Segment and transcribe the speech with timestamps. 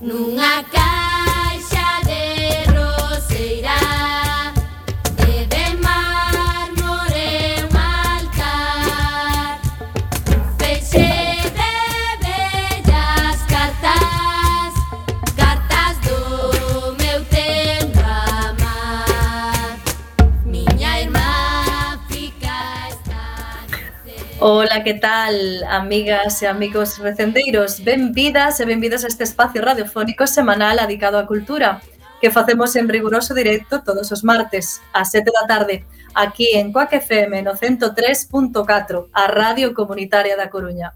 [0.00, 0.87] nunca
[24.40, 25.34] Ola, que tal,
[25.64, 27.82] amigas e amigos recendeiros?
[27.82, 31.82] Benvidas e benvidos a este espacio radiofónico semanal adicado á cultura
[32.22, 35.82] que facemos en riguroso directo todos os martes a 7 da tarde
[36.14, 40.94] aquí en Coac FM no 103.4, a Radio Comunitaria da Coruña.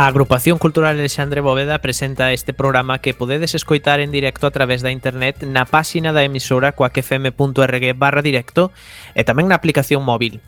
[0.00, 4.80] A Agrupación Cultural Alexandre Bóveda presenta este programa que podedes escoitar en directo a través
[4.80, 8.70] da internet na páxina da emisora coacfm.org barra directo
[9.18, 10.38] e tamén na aplicación móvil.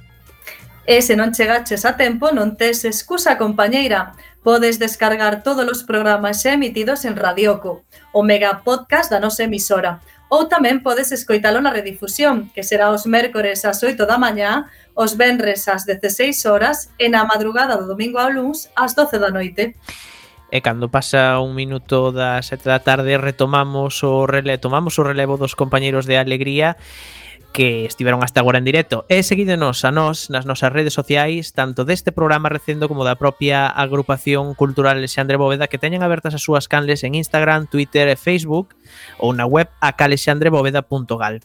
[0.87, 4.15] E se non chegaches a tempo, non tes excusa, compañeira.
[4.47, 7.83] Podes descargar todos os programas emitidos en Radioco,
[8.15, 9.99] o mega podcast da nosa emisora.
[10.31, 15.17] Ou tamén podes escoitalo na redifusión, que será os mércores ás 8 da mañá os
[15.17, 19.73] venres ás 16 horas e na madrugada do domingo ao luns ás 12 da noite.
[20.53, 25.41] E cando pasa un minuto das 7 da tarde retomamos o rele tomamos o relevo
[25.41, 26.77] dos compañeiros de Alegría
[27.57, 29.09] que estiveron hasta agora en directo.
[29.09, 33.73] E seguídenos a nós nas nosas redes sociais, tanto deste programa recendo como da propia
[33.73, 38.77] agrupación cultural Alexandre Bóveda, que teñen abertas as súas canles en Instagram, Twitter e Facebook
[39.17, 41.41] ou na web acalexandrebóveda.gal.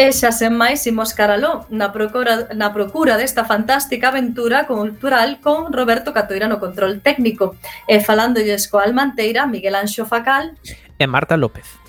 [0.00, 5.76] E xa sen máis imos caraló na procura, na procura desta fantástica aventura cultural con
[5.76, 10.56] Roberto Catoira no control técnico e falándolles coa Almanteira Miguel Anxo Facal
[10.96, 11.79] e Marta López.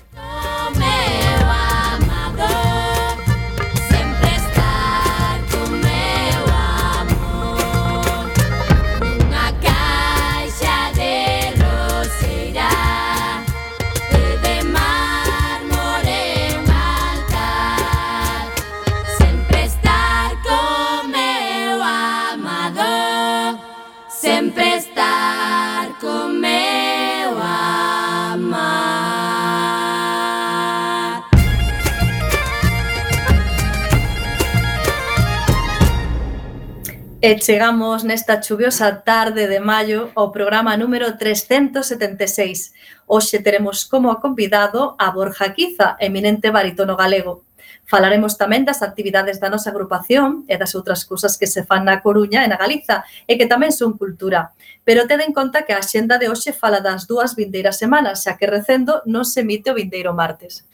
[37.22, 42.74] E chegamos nesta chuviosa tarde de maio ao programa número 376.
[43.06, 47.46] Hoxe teremos como convidado a Borja Quiza, eminente barítono galego.
[47.86, 52.02] Falaremos tamén das actividades da nosa agrupación e das outras cousas que se fan na
[52.02, 54.50] Coruña e na Galiza e que tamén son cultura.
[54.82, 58.34] Pero ten en conta que a xenda de hoxe fala das dúas vindeiras semanas, xa
[58.34, 60.66] que recendo non se emite o vindeiro martes.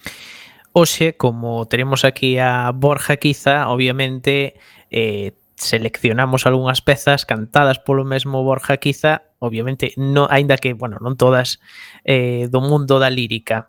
[0.72, 4.56] Hoxe, como teremos aquí a Borja Quiza, obviamente
[4.88, 11.18] eh, seleccionamos algunhas pezas cantadas polo mesmo Borja Quiza, obviamente no, aínda que, bueno, non
[11.18, 11.58] todas
[12.06, 13.68] eh, do mundo da lírica.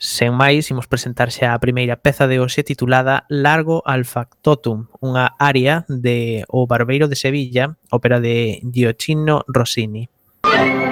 [0.00, 5.84] Sen máis, imos presentarse a primeira peza de hoxe titulada Largo al Factotum, unha área
[5.90, 10.08] de O Barbeiro de Sevilla, ópera de Giochino Rossini.
[10.48, 10.87] Música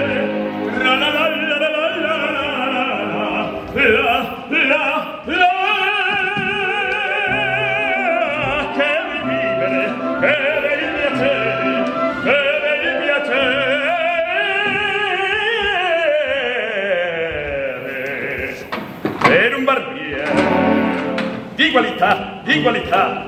[21.77, 23.26] qualità di qualità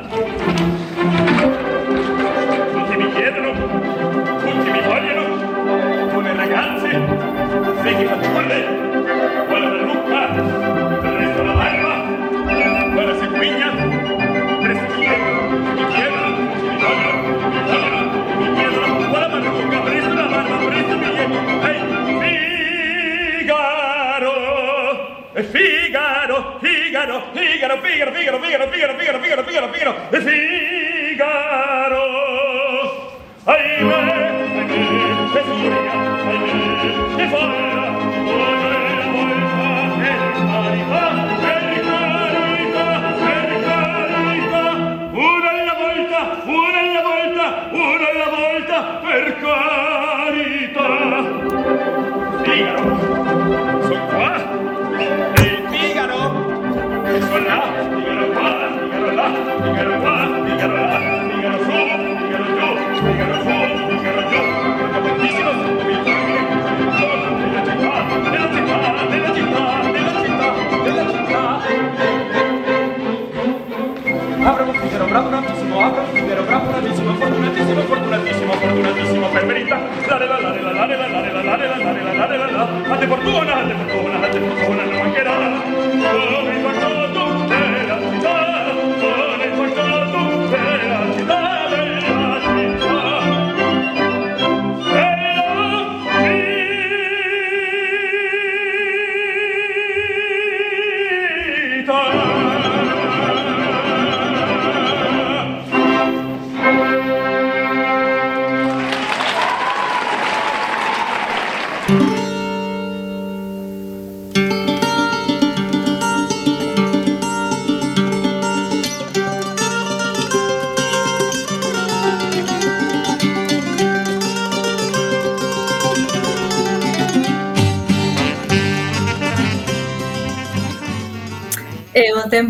[27.77, 30.09] Pigano, Pigano, Pigano, Pigano, Pigano, Pigano, Pigano, Pigano, Pigano, Pigano,
[75.79, 79.29] lo apro, libero, bravo, fortunatissimo, fortunatissimo, fortunatissimo.
[80.07, 83.69] La la la la la la la la la la la la fortuna,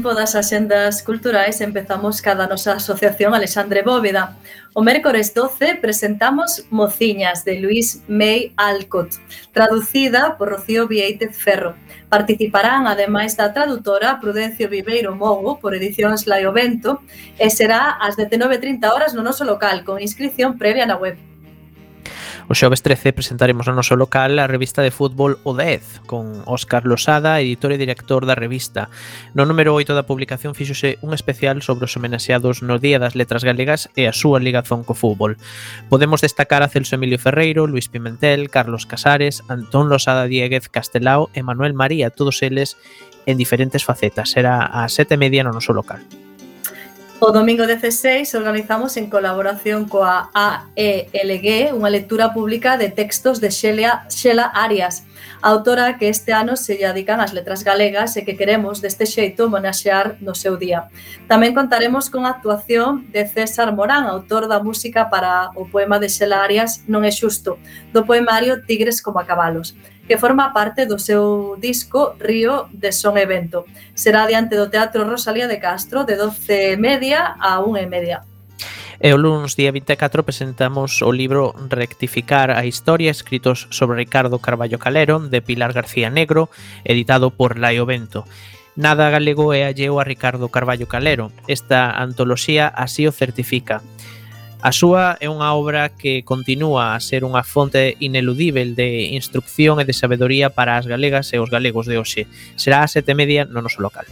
[0.10, 4.36] tempo das axendas culturais empezamos cada nosa asociación Alexandre Bóveda.
[4.74, 9.14] O mércores 12 presentamos Mociñas, de Luis May Alcott,
[9.54, 11.76] traducida por Rocío Vieitez Ferro.
[12.10, 17.02] Participarán, ademais da tradutora, Prudencio Viveiro Mogo, por edicións Laio Vento,
[17.38, 21.29] e será ás 19.30 horas no noso local, con inscripción previa na web.
[22.50, 26.82] O xoves 13 presentaremos no noso local a revista de fútbol O 10 con Óscar
[26.82, 28.90] Losada, editor e director da revista.
[29.38, 33.46] No número 8 da publicación fíxose un especial sobre os homenaxeados no Día das Letras
[33.46, 35.38] Galegas e a súa ligazón co fútbol.
[35.94, 41.46] Podemos destacar a Celso Emilio Ferreiro, Luis Pimentel, Carlos Casares, Antón Losada Dieguez Castelao e
[41.46, 42.82] Manuel María, todos eles
[43.30, 44.34] en diferentes facetas.
[44.34, 46.02] Será a sete e media no noso local.
[47.22, 54.08] O domingo 16 organizamos en colaboración coa AELG unha lectura pública de textos de Xela,
[54.08, 55.04] Xela Arias,
[55.44, 60.16] autora que este ano se dedican ás letras galegas e que queremos deste xeito monaxear
[60.24, 60.88] no seu día.
[61.28, 66.08] Tamén contaremos con a actuación de César Morán, autor da música para o poema de
[66.08, 67.60] Xela Arias Non é xusto,
[67.92, 69.76] do poemario Tigres como a cabalos
[70.10, 73.70] que forma parte do seu disco Río de Son Evento.
[73.94, 78.18] Será diante do Teatro Rosalía de Castro de 12 media a 1 e media.
[78.98, 84.82] E o lunes día 24 presentamos o libro Rectificar a historia escritos sobre Ricardo Carballo
[84.82, 86.50] Calero de Pilar García Negro,
[86.82, 88.26] editado por Laio Vento.
[88.74, 91.30] Nada galego é alleo a Ricardo Carballo Calero.
[91.46, 93.86] Esta antoloxía así o certifica.
[94.62, 99.88] A súa é unha obra que continúa a ser unha fonte ineludível de instrucción e
[99.88, 102.28] de sabedoría para as galegas e os galegos de hoxe.
[102.60, 104.04] Será a sete media no noso local.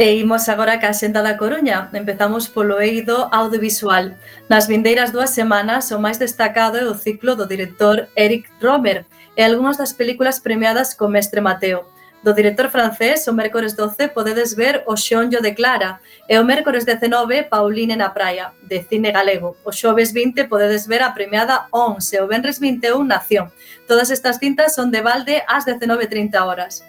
[0.00, 1.92] E imos agora ca Xenda da Coruña.
[1.92, 4.16] Empezamos polo eido audiovisual.
[4.48, 9.04] Nas vindeiras dúas semanas, o máis destacado é o ciclo do director Eric Romer
[9.36, 11.84] e algunhas das películas premiadas co Mestre Mateo.
[12.24, 16.88] Do director francés, o mércores 12 podedes ver O xonllo de Clara e o mércores
[16.88, 19.60] 19 Pauline na praia, de cine galego.
[19.68, 23.52] O xoves 20 podedes ver a premiada 11 e o venres 21 Nación.
[23.84, 26.88] Todas estas cintas son de balde ás 19.30 horas.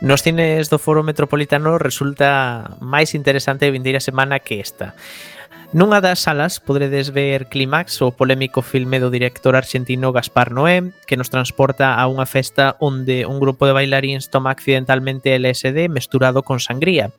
[0.00, 4.96] Nos cines do Foro Metropolitano resulta máis interesante vindeira semana que esta.
[5.76, 11.20] Nunha das salas podedes ver Clímax, o polémico filme do director argentino Gaspar Noé, que
[11.20, 16.64] nos transporta a unha festa onde un grupo de bailaríns toma accidentalmente LSD mesturado con
[16.64, 17.12] sangría.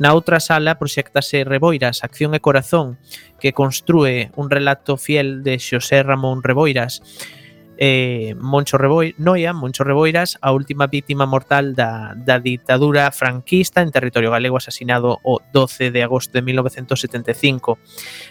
[0.00, 2.96] Na outra sala proxectase Reboiras, Acción e Corazón,
[3.36, 7.04] que construe un relato fiel de Xosé Ramón Reboiras,
[7.78, 13.90] eh, Moncho Reboi, Noia, Moncho Reboiras, a última víctima mortal da, da ditadura franquista en
[13.90, 17.78] territorio galego asesinado o 12 de agosto de 1975.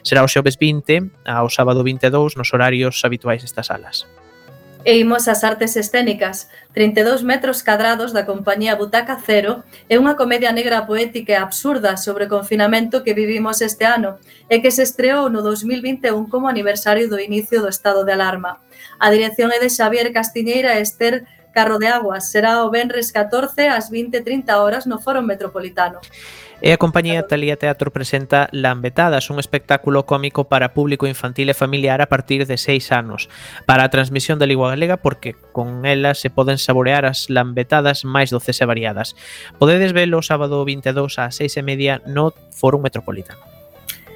[0.03, 4.07] Será o xoves 20 ao sábado 22 nos horarios habituais destas salas
[4.83, 6.51] e imos ás artes escénicas.
[6.75, 12.27] 32 metros cadrados da compañía Butaca Cero é unha comedia negra poética e absurda sobre
[12.27, 14.19] o confinamento que vivimos este ano
[14.51, 18.59] e que se estreou no 2021 como aniversario do inicio do estado de alarma.
[18.99, 21.23] A dirección é de Xavier Castiñeira e Esther
[21.53, 22.27] Carro de Aguas.
[22.33, 26.01] Será o Benres 14 ás 20.30 horas no Foro Metropolitano.
[26.63, 31.99] E a compañía Talía Teatro presenta Lambetadas, un espectáculo cómico para público infantil e familiar
[31.99, 33.27] a partir de 6 anos,
[33.67, 38.31] para a transmisión da lingua galega porque con ela se poden saborear as lambetadas máis
[38.31, 39.11] doces e variadas.
[39.59, 43.43] Podedes velo o sábado 22 ás 6 e media no Fórum Metropolitano.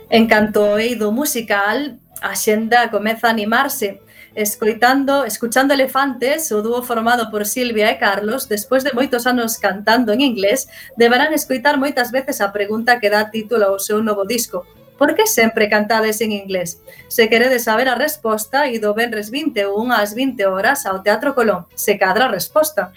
[0.08, 4.07] En canto eido musical, a xenda comeza a animarse
[4.38, 10.14] escoitando, escuchando Elefantes, o dúo formado por Silvia e Carlos, despois de moitos anos cantando
[10.14, 14.62] en inglés, deberán escoitar moitas veces a pregunta que dá título ao seu novo disco.
[14.94, 16.78] Por que sempre cantades en inglés?
[17.10, 21.66] Se queredes saber a resposta, ido venres 21 ás 20 horas ao Teatro Colón.
[21.74, 22.94] Se cadra a resposta.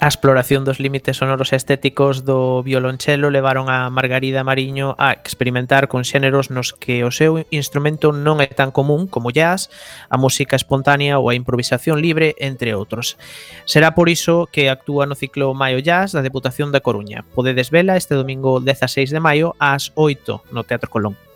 [0.00, 5.90] A exploración dos límites sonoros e estéticos do violonchelo levaron a Margarida Mariño a experimentar
[5.90, 9.74] con xéneros nos que o seu instrumento non é tan común como jazz,
[10.06, 13.18] a música espontánea ou a improvisación libre, entre outros.
[13.66, 17.26] Será por iso que actúa no ciclo Maio Jazz da Deputación da Coruña.
[17.34, 21.27] Podedes vela este domingo 16 de maio ás 8 no Teatro Colón.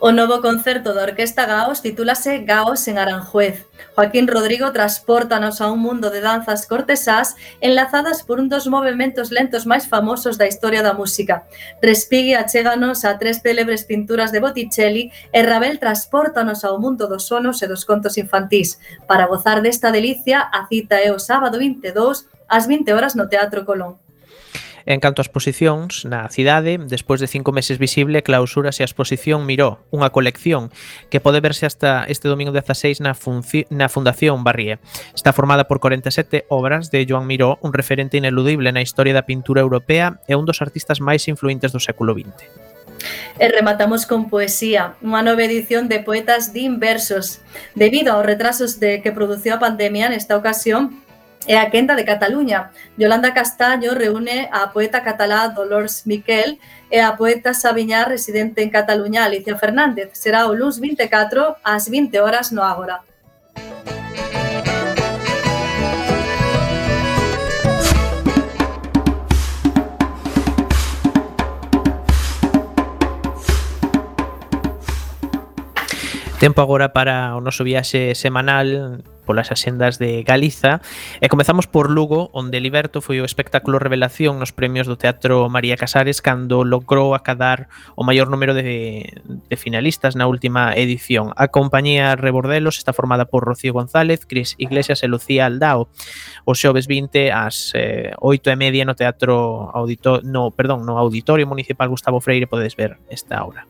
[0.00, 3.66] O novo concerto da Orquesta Gaos titúlase Gaos en Aranjuez.
[3.96, 9.66] Joaquín Rodrigo transportanos a un mundo de danzas cortesás enlazadas por un dos movimentos lentos
[9.66, 11.50] máis famosos da historia da música.
[11.82, 17.58] Respighi achéganos a tres célebres pinturas de Botticelli e Ravel transportanos ao mundo dos sonos
[17.58, 18.78] e dos contos infantís.
[19.10, 23.66] Para gozar desta delicia, a cita é o sábado 22 ás 20 horas no Teatro
[23.66, 23.98] Colón.
[24.86, 29.82] En canto ás posicións, na cidade, despois de cinco meses visible, clausúrase a exposición Miró,
[29.90, 30.70] unha colección
[31.08, 33.16] que pode verse hasta este domingo 16 na,
[33.72, 34.78] na Fundación Barrié.
[35.14, 39.64] Está formada por 47 obras de Joan Miró, un referente ineludible na historia da pintura
[39.64, 42.68] europea e un dos artistas máis influentes do século XX.
[43.38, 47.38] E rematamos con poesía, unha nova edición de Poetas de Inversos.
[47.78, 50.98] Debido aos retrasos de que produciu a pandemia nesta ocasión,
[51.46, 52.70] e a quenda de Cataluña.
[52.96, 56.58] Yolanda Castaño reúne a poeta catalá Dolores Miquel
[56.90, 60.10] e a poeta sabiñá residente en Cataluña Alicia Fernández.
[60.12, 63.04] Será o luns 24 ás 20 horas no Ágora.
[76.38, 80.80] Tempo agora para o noso viaxe semanal polas axendas de Galiza.
[81.20, 85.76] E comezamos por Lugo, onde Liberto foi o espectáculo revelación nos premios do Teatro María
[85.76, 91.36] Casares cando logrou acadar o maior número de, de finalistas na última edición.
[91.36, 95.92] A compañía Rebordelos está formada por Rocío González, Cris Iglesias e Lucía Aldao.
[96.48, 101.44] O xoves 20 ás eh, 8 e media no Teatro Auditorio, no, perdón, no Auditorio
[101.44, 103.68] Municipal Gustavo Freire podedes ver esta obra.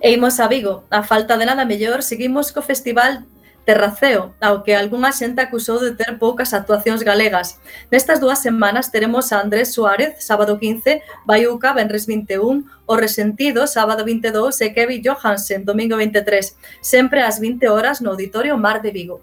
[0.00, 0.82] E imos a Vigo.
[0.90, 3.28] A falta de nada mellor, seguimos co Festival
[3.64, 7.62] Terraceo, ao que algunha xente acusou de ter poucas actuacións galegas.
[7.92, 14.04] Nestas dúas semanas teremos a Andrés Suárez, sábado 15, Baiuca, Benres 21, O Resentido, sábado
[14.04, 19.22] 22 e Kevin Johansen, domingo 23, sempre ás 20 horas no Auditorio Mar de Vigo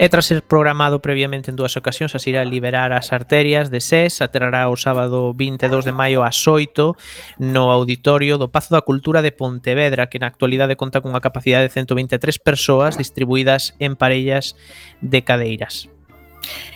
[0.00, 4.24] e tras ser programado previamente en dúas ocasións as irá liberar as arterias de SES,
[4.24, 6.96] aterrará o sábado 22 de maio ás 8
[7.36, 11.74] no auditorio do Pazo da Cultura de Pontevedra, que na actualidade conta cunha capacidade de
[11.76, 14.56] 123 persoas distribuídas en parellas
[15.04, 15.91] de cadeiras.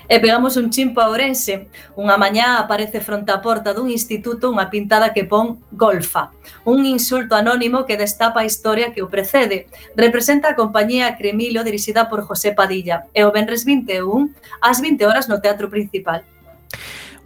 [0.07, 1.67] E pegamos un chimpo a Ourense.
[1.99, 6.31] Unha mañá aparece fronte á porta dun instituto unha pintada que pon Golfa,
[6.63, 9.67] un insulto anónimo que destapa a historia que o precede.
[9.99, 14.31] Representa a compañía Cremilo dirixida por José Padilla e o Benres 21
[14.63, 16.23] ás 20 horas no Teatro Principal.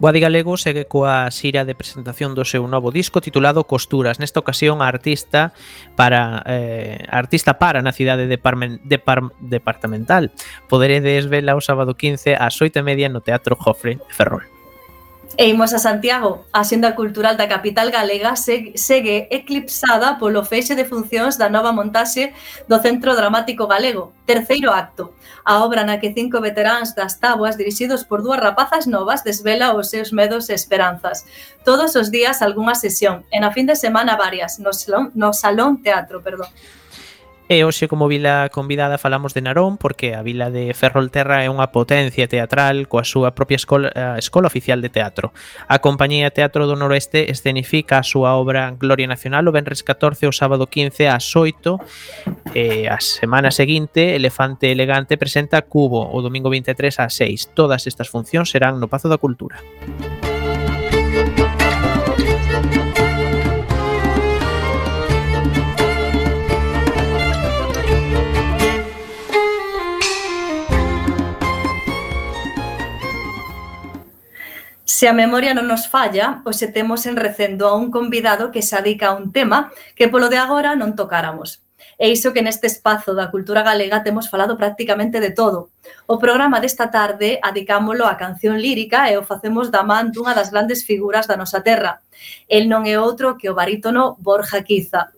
[0.01, 4.17] Boadi Galego segue coa xira de presentación do seu novo disco titulado Costuras.
[4.17, 5.53] Nesta ocasión a artista
[5.93, 10.33] para eh, a artista para na cidade de, Parmen, de Par, departamental.
[10.65, 14.60] Poderedes vela o sábado 15 ás 8:30 no Teatro Jofre de Ferrol.
[15.37, 16.45] E imos a Santiago.
[16.51, 22.35] A xenda cultural da capital galega segue eclipsada polo feixe de funcións da nova montaxe
[22.67, 25.15] do Centro Dramático Galego, Terceiro Acto.
[25.47, 29.87] A obra na que cinco veteráns das tabuas dirixidos por dúas rapazas novas desvela os
[29.87, 31.23] seus medos e esperanzas.
[31.63, 35.79] Todos os días algunha sesión, e na fin de semana varias, no Salón, no salón
[35.81, 36.51] Teatro, perdón.
[37.51, 41.67] E hoxe como vila convidada falamos de Narón porque a vila de Ferrolterra é unha
[41.75, 45.35] potencia teatral coa súa propia escola, escola oficial de teatro.
[45.67, 50.33] A Compañía Teatro do Noroeste escenifica a súa obra Gloria Nacional o venres 14 o
[50.33, 57.03] sábado 15 ás 8 e a semana seguinte Elefante Elegante presenta Cubo o domingo 23
[57.03, 57.51] ás 6.
[57.51, 59.59] Todas estas funcións serán no Pazo da Cultura.
[59.59, 60.30] Música
[75.01, 78.77] Se a memoria non nos falla, hoxe temos en recendo a un convidado que se
[78.77, 81.65] adica a un tema que polo de agora non tocáramos.
[81.97, 85.73] E iso que neste espazo da cultura galega temos falado prácticamente de todo.
[86.05, 90.53] O programa desta tarde adicámolo á canción lírica e o facemos da man dunha das
[90.53, 92.05] grandes figuras da nosa terra.
[92.45, 95.09] El non é outro que o barítono Borja Quiza.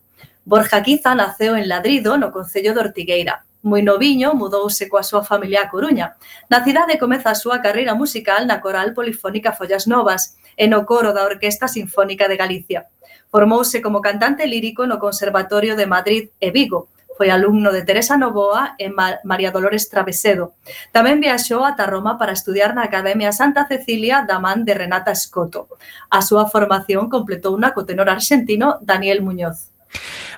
[0.48, 5.64] Borja Quiza naceu en Ladrido, no Concello de Ortigueira moi noviño, mudouse coa súa familia
[5.64, 6.20] a Coruña.
[6.52, 11.16] Na cidade comeza a súa carreira musical na Coral Polifónica Follas Novas e no coro
[11.16, 12.92] da Orquesta Sinfónica de Galicia.
[13.32, 16.92] Formouse como cantante lírico no Conservatorio de Madrid e Vigo.
[17.16, 18.92] Foi alumno de Teresa Novoa e
[19.24, 20.60] María Dolores Travesedo.
[20.92, 25.72] Tamén viaxou ata Roma para estudiar na Academia Santa Cecilia da man de Renata Escoto.
[26.12, 29.73] A súa formación completou na co tenor argentino Daniel Muñoz.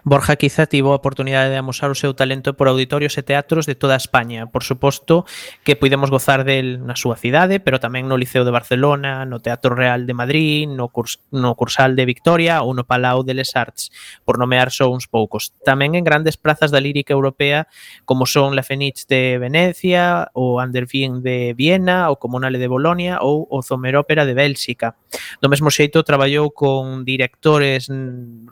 [0.07, 3.73] Borja quizá tivo a oportunidade de amosar o seu talento por auditorios e teatros de
[3.73, 4.45] toda España.
[4.45, 5.25] Por suposto
[5.65, 9.73] que puidemos gozar del na súa cidade, pero tamén no Liceo de Barcelona, no Teatro
[9.73, 13.89] Real de Madrid, no, curs, no Cursal de Victoria ou no Palau de les Arts,
[14.21, 15.57] por nomear só uns poucos.
[15.65, 17.65] Tamén en grandes prazas da lírica europea
[18.05, 23.49] como son la Fenich de Venecia, o Andervin de Viena, o Comunale de Bolonia ou
[23.49, 25.01] o Zomerópera de Bélxica.
[25.41, 27.89] Do mesmo xeito traballou con directores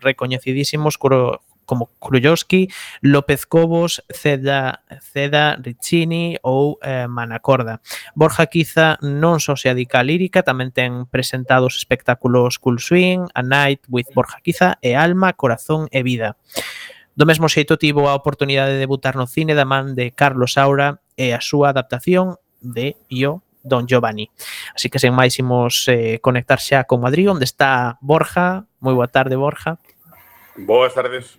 [0.01, 0.97] recoñecidísimos
[1.65, 2.69] como Krujowski,
[3.02, 7.82] López Cobos, Ceda, Ceda Riccini ou eh, Manacorda.
[8.15, 13.41] Borja Quiza non só se adica a lírica, tamén ten presentados espectáculos Cool Swing, A
[13.41, 16.36] Night with Borja Quiza e Alma, Corazón e Vida.
[17.13, 21.04] Do mesmo xeito tivo a oportunidade de debutar no cine da man de Carlos Saura
[21.13, 24.30] e a súa adaptación de Io Don Giovanni.
[24.76, 28.67] Así que sen máis imos eh, conectar xa con Madrid, onde está Borja.
[28.84, 29.80] Moi boa tarde, Borja.
[30.55, 31.37] Boas tardes.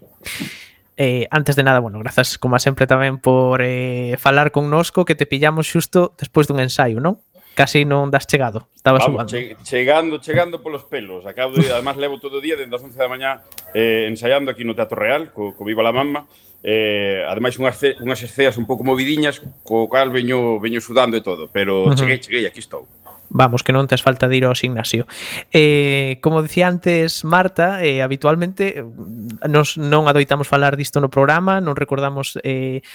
[0.96, 5.02] Eh, antes de nada, bueno, grazas como a sempre tamén por eh, falar con nosco
[5.02, 7.18] que te pillamos xusto despois dun ensaio, non?
[7.54, 11.26] Casi non das chegado, estaba Vamos, che chegando, chegando polos pelos.
[11.26, 13.42] Acabo de, además levo todo o día dende as 11 da mañá
[13.74, 16.26] eh, ensaiando aquí no Teatro Real, co, co Viva la Mamma.
[16.62, 21.50] Eh, ademais unhas, unhas esceas un pouco movidiñas, co cal veño, veño sudando e todo,
[21.50, 22.86] pero cheguei, cheguei, aquí estou.
[23.34, 25.10] Vamos, que non tes falta de ir ao gimnasio.
[25.50, 31.58] Eh, como dicía antes Marta, eh, habitualmente mm, nos non adoitamos falar disto no programa,
[31.58, 32.86] non recordamos eh,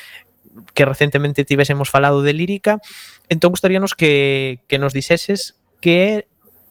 [0.71, 2.79] que recentemente tivésemos falado de lírica,
[3.27, 6.13] entón gustaríanos que, que nos diseses que é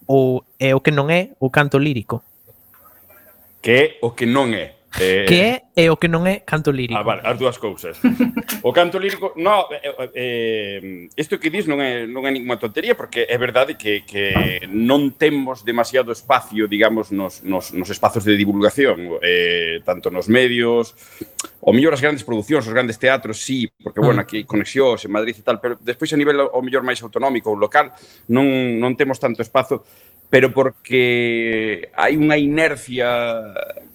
[0.08, 2.24] o, é o que non é o canto lírico.
[3.60, 4.80] Que é o que non é.
[4.96, 5.28] Eh...
[5.28, 6.98] Que é e o que non é canto lírico.
[6.98, 8.02] Ah, vale, as dúas cousas.
[8.66, 12.58] o canto lírico, no, eh, eh isto eh, que dis non é, non é ninguna
[12.58, 18.26] tontería, porque é verdade que, que non temos demasiado espacio, digamos, nos, nos, nos espazos
[18.26, 20.98] de divulgación, eh, tanto nos medios,
[21.62, 24.26] o mellor as grandes producións, os grandes teatros, sí, porque, bueno, mm.
[24.26, 27.56] aquí conexións en Madrid e tal, pero despois a nivel o mellor máis autonómico ou
[27.60, 27.94] local
[28.26, 29.86] non, non temos tanto espazo
[30.30, 33.08] pero porque hai unha inercia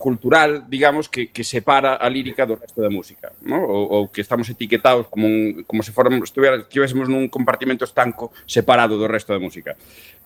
[0.02, 3.62] cultural, digamos, que, que separa separa a lírica do resto da música, no?
[3.66, 8.98] ou, ou que estamos etiquetados como, un, como se formos, estivésemos nun compartimento estanco separado
[8.98, 9.76] do resto da música.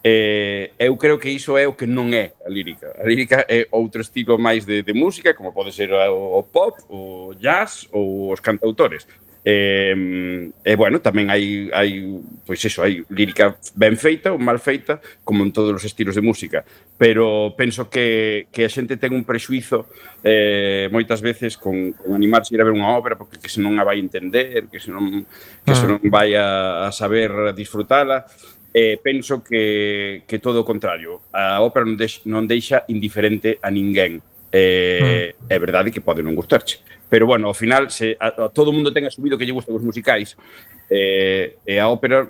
[0.03, 2.91] Eh, eu creo que iso é o que non é a lírica.
[2.99, 6.75] A lírica é outro estilo máis de, de música, como pode ser o, o pop,
[6.91, 9.07] o jazz ou os cantautores.
[9.47, 12.03] E, e bueno, tamén hai, hai
[12.43, 16.25] pois iso, hai lírica ben feita ou mal feita, como en todos os estilos de
[16.25, 16.67] música.
[16.99, 19.87] Pero penso que, que a xente ten un prexuizo
[20.19, 23.63] eh, moitas veces con, con animarse a ir a ver unha obra porque que se
[23.63, 25.23] non a vai entender, que se non,
[25.63, 25.95] que se ah.
[25.95, 28.27] non vai a, a saber disfrutala.
[28.75, 31.23] Eh, penso que, que todo o contrario.
[31.31, 34.19] A ópera non, deix, non deixa indiferente a ninguén
[34.51, 35.51] Eh, mm.
[35.51, 36.79] É verdade que pode non gustarche.
[37.07, 39.83] Pero, bueno, ao final, se, a, a todo mundo ten asumido que lle gustan os
[39.83, 40.35] musicais.
[40.89, 42.27] Eh, e a ópera,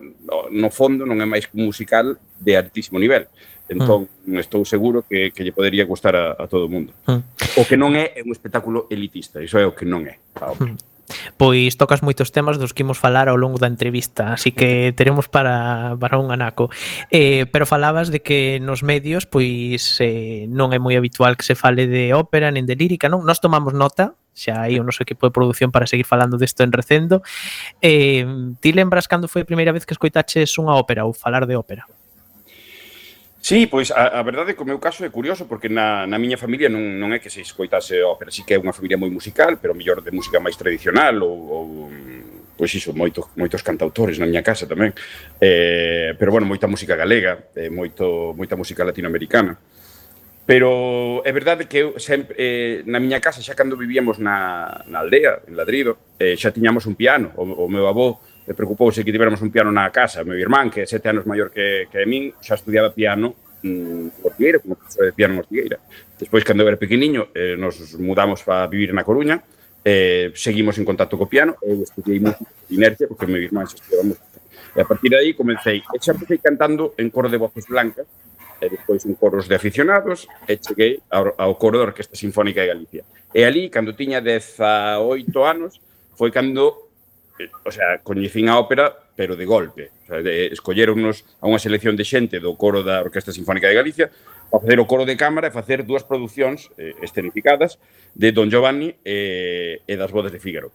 [0.51, 3.29] no fondo, non é máis que un musical de altísimo nivel.
[3.67, 4.39] Entón, mm.
[4.39, 6.95] estou seguro que, que lle podería gustar a, a todo o mundo.
[7.05, 7.21] Mm.
[7.59, 10.55] O que non é é un espectáculo elitista, iso é o que non é a
[10.55, 10.71] ópera.
[10.73, 10.96] Mm.
[11.37, 15.31] Pois tocas moitos temas dos que imos falar ao longo da entrevista, así que teremos
[15.31, 16.69] para, para un anaco.
[17.11, 21.55] Eh, pero falabas de que nos medios pois eh, non é moi habitual que se
[21.55, 23.23] fale de ópera nen de lírica, non?
[23.23, 26.75] Nós tomamos nota, xa hai o noso equipo de produción para seguir falando desto en
[26.75, 27.23] recendo.
[27.79, 28.27] Eh,
[28.59, 31.87] ti lembras cando foi a primeira vez que escoitaches unha ópera ou falar de ópera?
[33.47, 36.35] Sí, pois a, a verdade que o meu caso é curioso porque na, na miña
[36.35, 39.55] familia non, non é que se escoitase ópera, sí que é unha familia moi musical,
[39.55, 41.65] pero mellor de música máis tradicional ou, ou
[42.59, 44.91] pois iso, moitos, moitos cantautores na miña casa tamén.
[45.39, 49.55] Eh, pero bueno, moita música galega, eh, moito, moita música latinoamericana.
[50.43, 55.07] Pero é verdade que eu sempre, eh, na miña casa, xa cando vivíamos na, na
[55.07, 57.31] aldea, en Ladrido, eh, xa tiñamos un piano.
[57.39, 60.23] O, o meu avó e preocupouse que tiveramos un piano na casa.
[60.23, 64.63] Meu irmán, que é sete anos maior que, que min, xa estudiaba piano mm, Ortigueira,
[64.63, 65.77] como profesor de piano en Ortigueira.
[66.15, 69.43] Despois, cando era pequeniño, eh, nos mudamos para vivir na Coruña,
[69.83, 74.15] eh, seguimos en contacto co piano, eu estudiei música inercia, porque meu irmán xa estudiaba
[74.15, 74.39] música.
[74.71, 78.07] E a partir de aí comecei, e xa empecé cantando en coro de voces blancas,
[78.63, 82.71] e despois en coros de aficionados, e cheguei ao, ao coro da Orquesta Sinfónica de
[82.71, 83.03] Galicia.
[83.35, 85.03] E ali, cando tiña 18
[85.43, 85.83] anos,
[86.15, 86.86] foi cando
[87.63, 89.91] o sea, coñecín a ópera, pero de golpe.
[90.03, 93.77] O sea, de, escolleronnos a unha selección de xente do coro da Orquesta Sinfónica de
[93.77, 94.07] Galicia
[94.49, 97.77] para facer o coro de cámara e facer dúas producións eh, escenificadas
[98.15, 100.71] de Don Giovanni eh, e das bodas de Fígaro.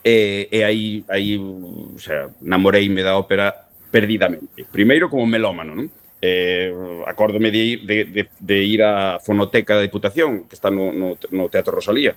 [0.00, 4.64] E, e aí, aí o sea, namoreime da ópera perdidamente.
[4.72, 5.88] Primeiro como melómano, non?
[6.20, 6.68] Eh,
[7.08, 11.16] acórdome de ir, de, de, de ir á fonoteca da Diputación, que está no, no,
[11.16, 12.16] no Teatro Rosalía,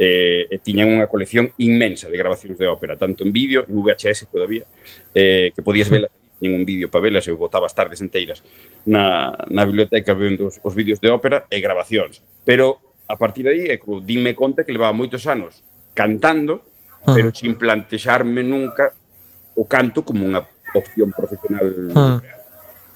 [0.00, 4.32] eh, e tiñan unha colección inmensa de grabacións de ópera, tanto en vídeo, en VHS
[4.32, 4.64] todavía,
[5.12, 6.08] eh, que podías vela
[6.40, 8.40] en un vídeo para velas, eu botaba as tardes enteiras
[8.88, 12.24] na, na biblioteca vendo os, os vídeos de ópera e grabacións.
[12.48, 13.62] Pero a partir de aí,
[14.08, 15.60] dime conta que levaba moitos anos
[15.92, 16.64] cantando,
[17.04, 17.12] ah.
[17.12, 18.96] pero sin plantexarme nunca
[19.52, 20.40] o canto como unha
[20.72, 21.92] opción profesional.
[21.92, 22.16] Ah.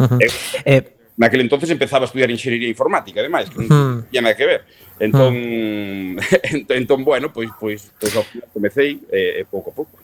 [0.00, 0.18] Uh -huh.
[0.64, 3.98] Eh, naquele entonces empezaba a estudiar ingeniería informática, ademais, que non hmm.
[4.10, 4.62] tiña nada que ver.
[4.98, 5.34] Entón,
[6.14, 6.70] mm.
[6.70, 9.94] entón bueno, pois, pois, pois ao final comecei eh, pouco a pouco.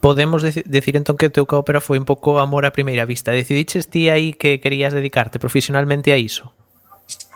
[0.00, 3.34] Podemos dec decir entón que o teu ópera foi un pouco amor a primeira vista.
[3.34, 6.54] Decidiches ti aí que querías dedicarte profesionalmente a iso?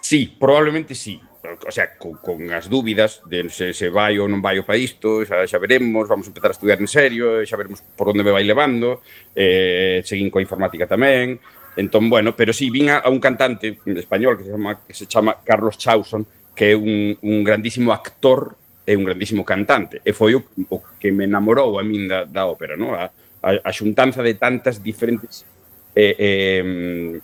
[0.00, 1.20] Sí, probablemente sí
[1.66, 4.94] o sea, con, con as dúbidas de se, se vai ou non vai o país
[4.94, 8.22] isto, xa, xa veremos, vamos a empezar a estudiar en serio, xa veremos por onde
[8.22, 9.02] me vai levando,
[9.34, 11.42] eh, seguín coa informática tamén,
[11.76, 14.94] Entón, bueno, pero si sí, vin a, a un cantante español que se chama, que
[14.94, 20.04] se chama Carlos Chauson, que é un, un grandísimo actor e un grandísimo cantante.
[20.04, 22.92] E foi o, o que me enamorou a min da, da ópera, ¿no?
[22.92, 23.08] A,
[23.40, 25.48] a, a xuntanza de tantas diferentes
[25.96, 27.20] eh, eh,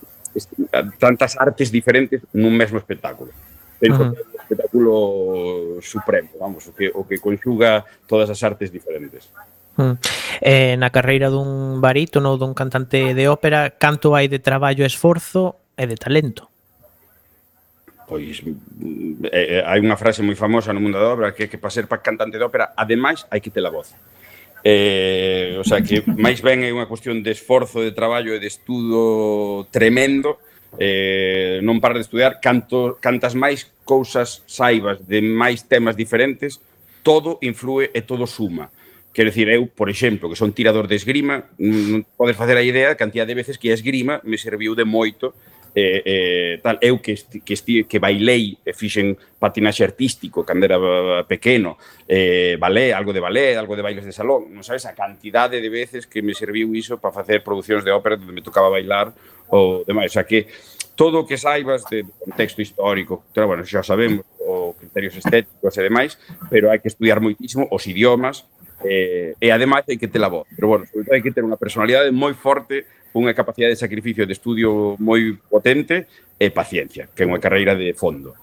[0.98, 3.32] tantas artes diferentes nun mesmo espectáculo.
[3.78, 4.12] Penso uh -huh.
[4.14, 4.92] que é un espectáculo
[5.82, 9.28] supremo, vamos, o que, o que conxuga todas as artes diferentes.
[9.78, 9.94] Mm.
[10.42, 15.54] Eh, na carreira dun barítono ou dun cantante de ópera, canto hai de traballo esforzo
[15.78, 16.50] e de talento?
[18.10, 21.50] Pois mm, eh, eh, hai unha frase moi famosa no mundo da obra que é
[21.50, 23.94] que para ser para cantante de ópera, ademais, hai que ter a voz.
[24.66, 28.50] Eh, o sea que máis ben é unha cuestión de esforzo, de traballo e de
[28.50, 30.42] estudo tremendo
[30.74, 36.58] eh, non parar de estudiar canto, cantas máis cousas saibas de máis temas diferentes
[37.06, 38.68] todo influe e todo suma
[39.18, 42.94] Quero dicir, eu, por exemplo, que son tirador de esgrima, non podes facer a idea
[42.94, 45.34] a cantidad de veces que a esgrima me serviu de moito
[45.74, 50.70] eh, eh, tal, eu que, esti, que, esti, que bailei e fixen patinaxe artístico cando
[50.70, 50.78] era
[51.26, 55.58] pequeno, eh, balé, algo de balé, algo de bailes de salón, non sabes a cantidade
[55.58, 59.10] de veces que me serviu iso para facer producións de ópera onde me tocaba bailar
[59.50, 60.46] ou demais, o sea que
[60.94, 66.18] todo o que saibas de contexto histórico, bueno, xa sabemos, o criterios estéticos e demais,
[66.50, 68.46] pero hai que estudiar moitísimo os idiomas,
[68.84, 71.42] eh, e ademais hai que ter a voz, pero bueno, sobre todo hai que ter
[71.42, 72.86] unha personalidade moi forte,
[73.16, 76.06] unha capacidade de sacrificio de estudio moi potente
[76.38, 78.36] e paciencia, que é unha carreira de fondo.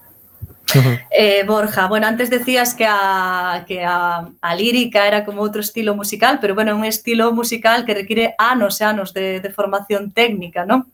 [0.74, 0.96] Uh -huh.
[1.10, 5.94] Eh, Borja, bueno, antes decías que a, que a, a lírica era como outro estilo
[5.94, 10.12] musical, pero bueno, é un estilo musical que require anos e anos de, de formación
[10.12, 10.90] técnica, non?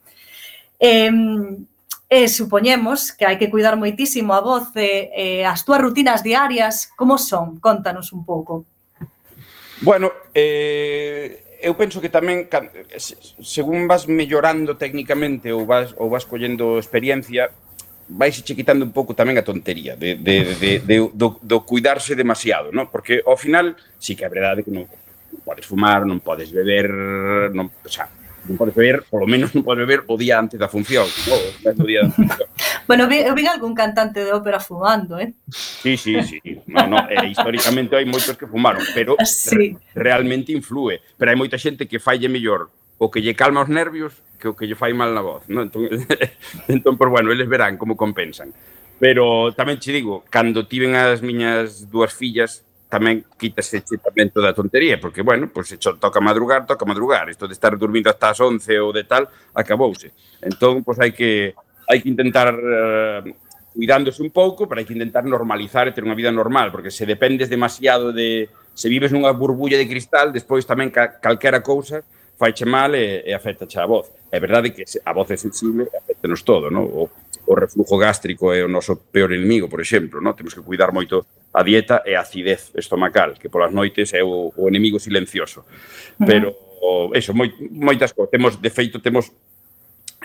[0.79, 1.11] Eh,
[2.13, 6.93] eh, supoñemos que hai que cuidar moitísimo a voz, eh, eh, as túas rutinas diarias,
[6.93, 7.57] como son?
[7.57, 8.69] Contanos un pouco.
[9.83, 12.47] Bueno, eh, eu penso que tamén
[13.43, 17.51] según vas mellorando técnicamente ou vas ou vas collendo experiencia,
[18.07, 22.15] vais che quitando un pouco tamén a tontería de, de, de, de, do, do cuidarse
[22.15, 22.91] demasiado, ¿no?
[22.91, 24.87] Porque ao final, sí que é verdade que non
[25.43, 26.87] podes fumar, non podes beber,
[27.51, 28.07] non, o sea,
[28.49, 31.07] non podes beber, polo menos non podes beber o día antes da función.
[31.31, 32.49] Oh, o día antes da función.
[32.91, 35.35] bueno, vi, eu vi algún cantante de ópera fumando, eh?
[35.49, 36.39] Sí, sí, sí.
[36.67, 39.55] No, no, eh, históricamente hai moitos que fumaron, pero sí.
[39.55, 40.99] re, realmente influe.
[41.15, 44.59] Pero hai moita xente que falle mellor o que lle calma os nervios que o
[44.59, 45.71] que lle fai mal na voz, non?
[45.71, 45.87] Entón,
[46.75, 48.51] entón pues, bueno, eles verán como compensan.
[48.99, 54.53] Pero tamén che digo, cando tiven as miñas dúas fillas, tamén quítase ese tamén toda
[54.53, 57.33] a tontería, porque, bueno, pois pues, se toca madrugar, toca madrugar.
[57.33, 60.13] Isto de estar dormindo hasta as 11 ou de tal, acabouse.
[60.45, 61.57] Entón, pois pues, hai que
[61.89, 63.33] hai que intentar eh,
[63.73, 67.09] cuidándose un pouco, pero hai que intentar normalizar e ter unha vida normal, porque se
[67.09, 68.53] dependes demasiado de...
[68.77, 72.05] Se vives nunha burbulla de cristal, despois tamén ca, calquera cousa
[72.37, 74.13] faiche mal e, e afecta a voz.
[74.29, 76.85] É verdade que a voz é sensible, afectanos todo, non?
[76.85, 77.09] O,
[77.47, 80.35] o reflujo gástrico é o noso peor inimigo, por exemplo, no?
[80.35, 84.53] temos que cuidar moito a dieta e a acidez estomacal, que polas noites é o,
[84.57, 85.67] o enemigo silencioso.
[86.17, 88.31] Pero o, eso, moi, moitas cousas.
[88.31, 89.31] Temos, de feito, temos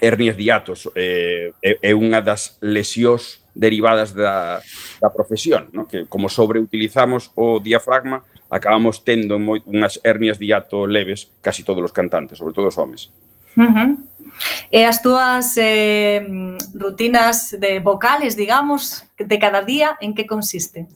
[0.01, 4.61] hernias diatos, eh, é, é unha das lesións derivadas da,
[5.01, 5.89] da profesión, no?
[5.89, 11.91] que como sobreutilizamos o diafragma, acabamos tendo moi, unhas hernias diato leves casi todos os
[11.91, 13.09] cantantes, sobre todo os homes.
[13.57, 14.07] Uh -huh.
[14.69, 16.21] E as túas eh,
[16.77, 20.87] rutinas de vocales, digamos, de cada día, en que consisten?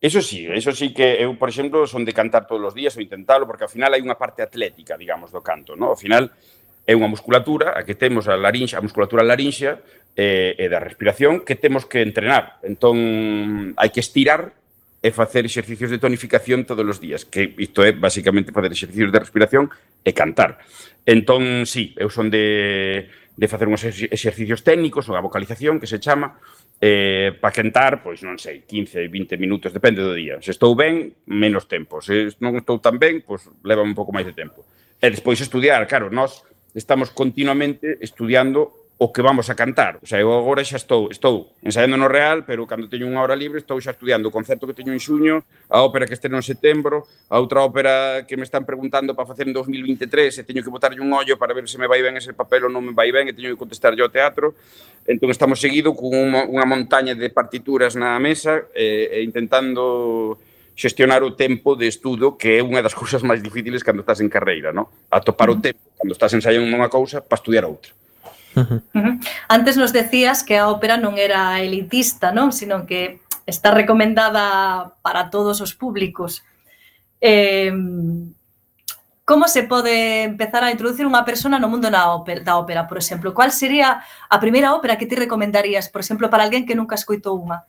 [0.00, 3.00] Eso sí, eso sí que eu, por exemplo, son de cantar todos os días ou
[3.00, 5.96] intentalo, porque ao final hai unha parte atlética, digamos, do canto, no?
[5.96, 6.28] Ao final
[6.84, 9.80] é unha musculatura, a que temos a larinxa, a musculatura larinxa
[10.12, 12.60] e, e da respiración que temos que entrenar.
[12.60, 14.52] Entón, hai que estirar
[15.04, 19.20] e facer exercicios de tonificación todos os días, que isto é basicamente facer exercicios de
[19.20, 19.68] respiración
[20.00, 20.64] e cantar.
[21.04, 26.00] Entón, sí, eu son de, de facer uns exercicios técnicos, ou a vocalización, que se
[26.00, 26.40] chama,
[26.80, 30.40] eh, para cantar, pois non sei, 15, 20 minutos, depende do día.
[30.40, 32.00] Se estou ben, menos tempo.
[32.00, 34.64] Se non estou tan ben, pois leva un pouco máis de tempo.
[34.96, 39.98] E despois estudiar, claro, nós estamos continuamente estudiando o que vamos a cantar.
[40.02, 43.34] O sea, eu agora xa estou, estou ensaiando no Real, pero cando teño unha hora
[43.34, 46.46] libre estou xa estudiando o concerto que teño en xuño, a ópera que estreno en
[46.46, 50.70] setembro, a outra ópera que me están preguntando para facer en 2023 e teño que
[50.70, 53.10] botarlle un ollo para ver se me vai ben ese papel ou non me vai
[53.10, 54.54] ben e teño que contestar yo ao teatro.
[55.10, 60.38] Entón estamos seguido con unha, unha montaña de partituras na mesa e, e intentando
[60.78, 64.30] xestionar o tempo de estudo, que é unha das cousas máis difíciles cando estás en
[64.30, 64.86] carreira, non?
[65.10, 67.90] Atopar o tempo cando estás ensaiando unha cousa para estudiar outra.
[68.54, 69.20] Uh -huh.
[69.48, 72.54] Antes nos decías que a ópera non era elitista, non?
[72.54, 76.46] Sino que está recomendada para todos os públicos.
[77.20, 77.72] Eh,
[79.24, 83.00] como se pode empezar a introducir unha persona no mundo na ópera, da ópera, por
[83.00, 83.32] exemplo?
[83.32, 87.40] Cual sería a primeira ópera que ti recomendarías, por exemplo, para alguén que nunca escoitou
[87.40, 87.64] unha?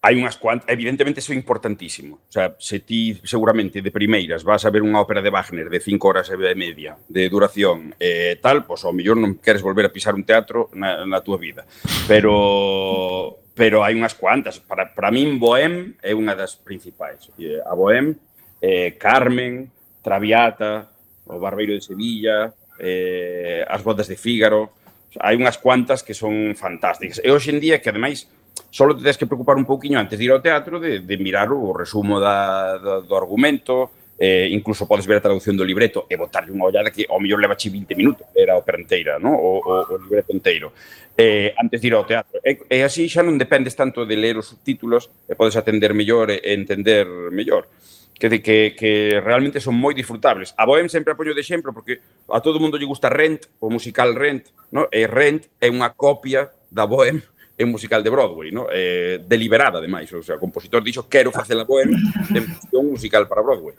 [0.00, 2.24] hai unhas cuantas, evidentemente iso é importantísimo.
[2.24, 5.76] O sea, se ti seguramente de primeiras vas a ver unha ópera de Wagner de
[5.76, 9.60] 5 horas e media de duración e eh, tal, pois pues, ao mellor non queres
[9.60, 11.68] volver a pisar un teatro na, na túa vida.
[12.08, 14.56] Pero pero hai unhas cuantas.
[14.56, 17.28] Para, para min Bohem é unha das principais.
[17.68, 18.16] A Bohem,
[18.64, 19.68] eh, Carmen,
[20.00, 20.88] Traviata,
[21.28, 24.72] o Barbeiro de Sevilla, eh, as bodas de Fígaro,
[25.20, 27.20] hai unhas cuantas que son fantásticas.
[27.20, 28.32] E hoxe en día que ademais
[28.68, 31.48] solo te tens que preocupar un pouquiño antes de ir ao teatro de, de mirar
[31.48, 36.20] o resumo da, da, do argumento, eh, incluso podes ver a traducción do libreto e
[36.20, 39.32] botarlle unha ollada que ao mellor leva 20 minutos, era o perenteira, no?
[39.32, 40.76] o, o, o libreto inteiro,
[41.16, 42.36] eh, antes de ir ao teatro.
[42.44, 46.28] E, e así xa non dependes tanto de ler os subtítulos, e podes atender mellor
[46.28, 47.64] e entender mellor.
[48.20, 50.52] Que, que, que realmente son moi disfrutables.
[50.60, 54.12] A Bohem sempre apoio de exemplo porque a todo mundo lle gusta Rent, o musical
[54.12, 54.92] Rent, no?
[54.92, 57.24] e Rent é unha copia da Bohem
[57.60, 58.72] é un musical de Broadway, no?
[58.72, 60.08] eh, deliberada, ademais.
[60.16, 61.92] O sea, o compositor dixo, quero facela poema,
[62.32, 63.76] en un musical para Broadway.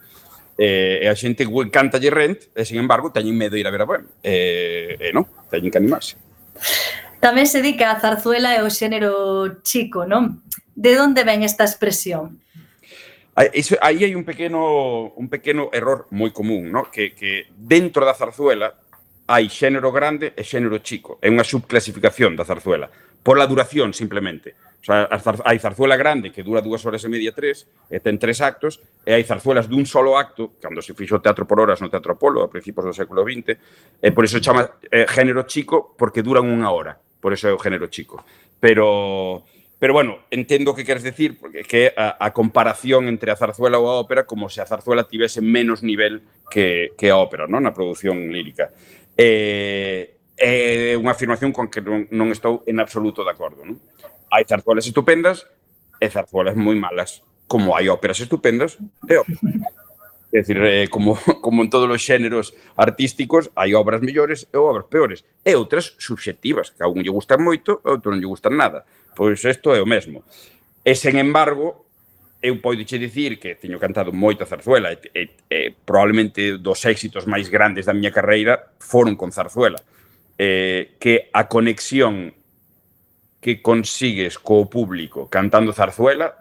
[0.53, 3.73] Eh, e a xente canta lle rent, e, sin embargo, teñen medo de ir a
[3.73, 4.05] ver a Bohem.
[4.21, 6.21] Eh, e eh, non, teñen que animarse.
[7.17, 10.45] Tamén se di que a zarzuela é o xénero chico, non?
[10.77, 12.37] De onde ven esta expresión?
[13.57, 16.93] Iso, aí hai un pequeno, un pequeno error moi común, no?
[16.93, 18.77] que, que dentro da zarzuela
[19.25, 21.17] hai xénero grande e xénero chico.
[21.23, 22.91] É unha subclasificación da zarzuela
[23.23, 24.55] por la duración simplemente.
[24.81, 25.05] O sea,
[25.45, 29.13] hai zarzuela grande que dura dúas horas e media, tres, e ten tres actos, e
[29.13, 32.49] hai zarzuelas dun solo acto, cando se fixo teatro por horas no Teatro Polo, a
[32.49, 33.57] principios do século XX, e
[34.01, 37.61] eh, por iso chama eh, género chico, porque duran unha hora, por iso é o
[37.61, 38.25] género chico.
[38.57, 39.45] Pero,
[39.77, 43.77] pero bueno, entendo o que queres decir, porque que a, a comparación entre a zarzuela
[43.77, 47.61] ou a ópera, como se a zarzuela tivese menos nivel que, que a ópera, non?
[47.61, 48.73] na produción lírica.
[49.13, 53.61] Eh, é unha afirmación con que non, non estou en absoluto de acordo.
[53.61, 53.77] Non?
[54.33, 55.45] Hai zarzuelas estupendas
[56.01, 59.45] e zarzuelas moi malas, como hai óperas estupendas e óperas
[60.31, 64.87] É dicir, eh, como, como en todos os xéneros artísticos, hai obras mellores e obras
[64.87, 65.27] peores.
[65.43, 68.87] E outras subxectivas, que a un lle gustan moito, a outro non lle gustan nada.
[69.11, 70.23] Pois isto é o mesmo.
[70.87, 71.83] E, sen embargo,
[72.39, 77.27] eu podo che dicir que teño cantado moita zarzuela e, e, e probablemente dos éxitos
[77.27, 79.83] máis grandes da miña carreira foron con zarzuela
[80.41, 82.33] eh, que a conexión
[83.37, 86.33] que consigues co público cantando zarzuela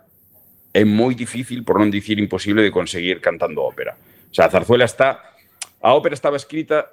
[0.73, 3.93] é moi difícil, por non dicir imposible, de conseguir cantando ópera.
[4.31, 5.37] O sea, a zarzuela está...
[5.85, 6.89] A ópera estaba escrita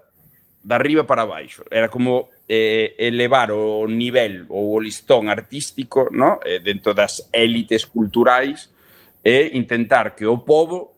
[0.63, 1.63] de arriba para baixo.
[1.71, 6.43] Era como eh, elevar o nivel ou o listón artístico no?
[6.43, 8.67] eh, dentro das élites culturais
[9.23, 10.97] e intentar que o povo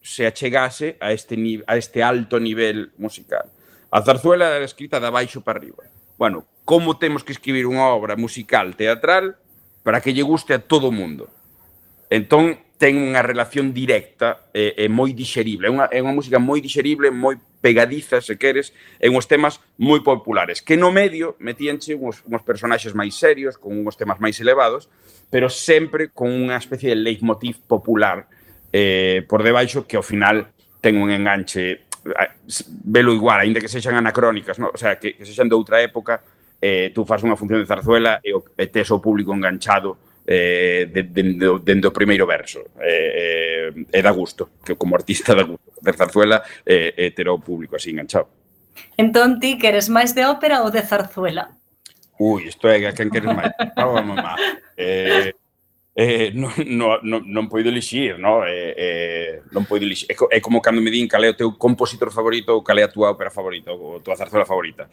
[0.00, 3.59] se achegase a este, a este alto nivel musical.
[3.90, 5.84] A zarzuela era escrita de abaixo para arriba.
[6.16, 9.34] Bueno, como temos que escribir unha obra musical, teatral,
[9.82, 11.26] para que lle guste a todo o mundo.
[12.06, 15.66] Entón, ten unha relación directa e, e moi dixerible.
[15.66, 18.70] É unha, é unha música moi dixerible, moi pegadiza, se queres,
[19.02, 23.74] en uns temas moi populares, que no medio metíanche uns, uns personaxes máis serios, con
[23.74, 24.86] uns temas máis elevados,
[25.34, 28.30] pero sempre con unha especie de leitmotiv popular
[28.70, 31.89] eh, por debaixo que ao final ten un enganche
[32.84, 34.70] velo igual, aínda que sexan anacrónicas, no?
[34.72, 36.22] o sea, que, que sexan de outra época,
[36.60, 40.88] eh, tú fas unha función de zarzuela e, o, e tes o público enganchado eh,
[40.92, 42.60] de, de, de, dentro primeiro verso.
[42.80, 47.28] Eh, eh, e da gusto, que como artista da gusto de zarzuela eh, eh, ter
[47.28, 48.28] o público así enganchado.
[48.96, 51.56] Entón, ti queres máis de ópera ou de zarzuela?
[52.20, 53.52] Ui, isto é a quen queres máis.
[53.76, 54.36] Vamos, mamá.
[54.76, 55.32] Eh,
[56.00, 56.48] eh, non,
[57.04, 58.40] non, non poido elixir, no?
[58.48, 60.08] Eh, eh, non poido elixir.
[60.08, 62.88] É, é como cando me din cal é o teu compositor favorito ou cal é
[62.88, 64.88] a tua ópera favorita ou a tua zarzuela favorita.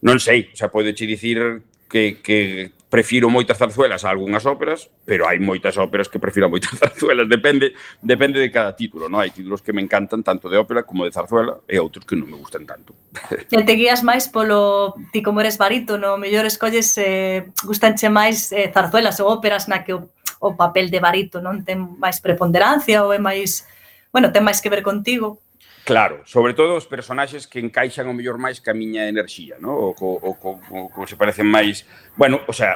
[0.00, 1.60] Non sei, xa podo che dicir
[1.92, 6.72] que, que prefiro moitas zarzuelas a algunhas óperas, pero hai moitas óperas que prefiro moitas
[6.80, 9.20] zarzuelas, depende depende de cada título, non?
[9.20, 12.32] Hai títulos que me encantan tanto de ópera como de zarzuela e outros que non
[12.32, 12.96] me gustan tanto.
[13.52, 18.72] E te guías máis polo ti como eres barítono, mellor escolles eh, gustanche máis eh,
[18.72, 23.12] zarzuelas ou óperas na que o o papel de barito non ten máis preponderancia ou
[23.12, 23.64] é máis,
[24.12, 25.40] bueno, ten máis que ver contigo?
[25.86, 29.70] Claro, sobre todo os personaxes que encaixan o mellor máis ca miña enerxía, ¿no?
[29.70, 31.86] o, co, o, co, o, co se parecen máis...
[32.18, 32.74] Bueno, o sea,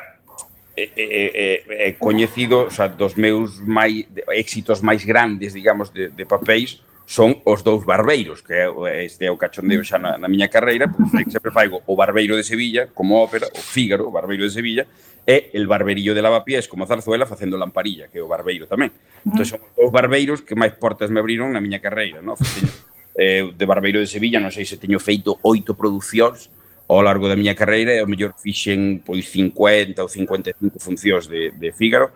[0.78, 6.14] é, é, é, é coñecido, o sea, dos meus máis, éxitos máis grandes, digamos, de,
[6.14, 6.78] de papéis,
[7.10, 8.54] son os dous barbeiros, que
[9.02, 12.46] este é o cachondeo xa na, na miña carreira, porque sempre faigo o barbeiro de
[12.46, 14.86] Sevilla como ópera, o Fígaro, o barbeiro de Sevilla,
[15.26, 18.92] e el barberillo de lavapiés como a zarzuela facendo lamparilla, que é o barbeiro tamén.
[19.24, 22.36] Entón, son os barbeiros que máis portas me abriron na miña carreira, no?
[22.36, 22.72] Faceño,
[23.20, 26.48] eh, de barbeiro de Sevilla, non sei se teño feito oito producións
[26.90, 31.54] ao largo da miña carreira e ao mellor fixen pois 50 ou 55 funcións de,
[31.54, 32.10] de Fígaro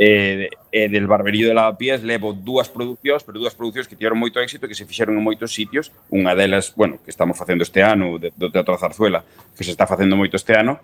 [0.00, 4.40] eh, eh, del barberío de Lavapiés levo dúas producións, pero dúas producións que tiveron moito
[4.40, 5.92] éxito e que se fixeron en moitos sitios.
[6.08, 9.20] Unha delas, bueno, que estamos facendo este ano, do Teatro Zarzuela,
[9.52, 10.80] que se está facendo moito este ano,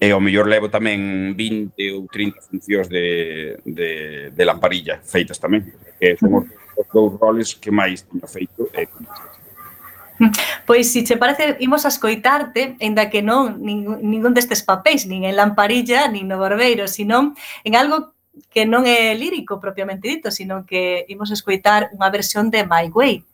[0.00, 3.90] e ao mellor levo tamén 20 ou 30 funcións de, de,
[4.32, 5.68] de lamparilla feitas tamén.
[6.00, 6.48] Que son os,
[6.80, 10.32] os dous roles que máis teño feito eh, e mm.
[10.64, 15.24] Pois, se che parece, imos a escoitarte, enda que non ningún, ningún destes papéis, nin
[15.24, 18.16] en Lamparilla, nin no Barbeiro, sino en algo
[18.52, 22.88] que non é lírico propiamente dito, sino que imos a escoitar unha versión de My
[22.88, 23.24] Way.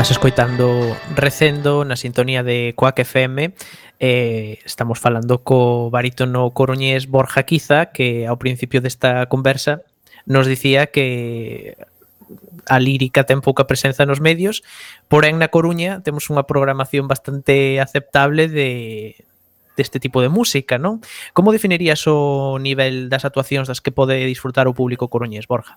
[0.00, 3.52] Estás escoitando Recendo na sintonía de Coac FM
[4.00, 9.84] eh, Estamos falando co barítono coruñés Borja Quiza Que ao principio desta conversa
[10.24, 11.76] nos dicía que
[12.64, 14.64] a lírica ten pouca presenza nos medios
[15.12, 19.20] Porén na Coruña temos unha programación bastante aceptable de,
[19.76, 21.04] deste tipo de música, non?
[21.36, 25.76] Como definirías o nivel das actuacións das que pode disfrutar o público coruñés, Borja?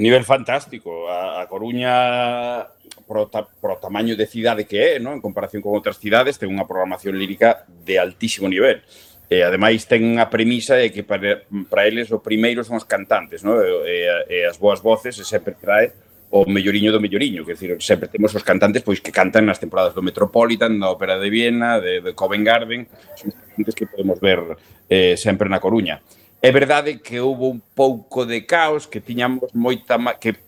[0.00, 1.08] nivel fantástico.
[1.08, 2.66] A, a Coruña
[3.10, 5.18] pro, ta, pro tamaño de cidade que é, non?
[5.18, 8.86] en comparación con outras cidades, ten unha programación lírica de altísimo nivel.
[9.26, 13.42] E ademais ten a premisa de que para, para eles o primeiro son os cantantes,
[13.42, 13.58] non?
[13.58, 13.98] E, e,
[14.30, 15.90] e as boas voces e sempre trae
[16.30, 19.98] o melloriño do melloriño, que decir, sempre temos os cantantes pois que cantan nas temporadas
[19.98, 22.86] do Metropolitan, da Ópera de Viena, de, de Covent Garden,
[23.18, 24.38] son cantantes que podemos ver
[24.86, 25.98] eh, sempre na Coruña.
[26.38, 30.38] É verdade que houve un pouco de caos, que tiñamos moita que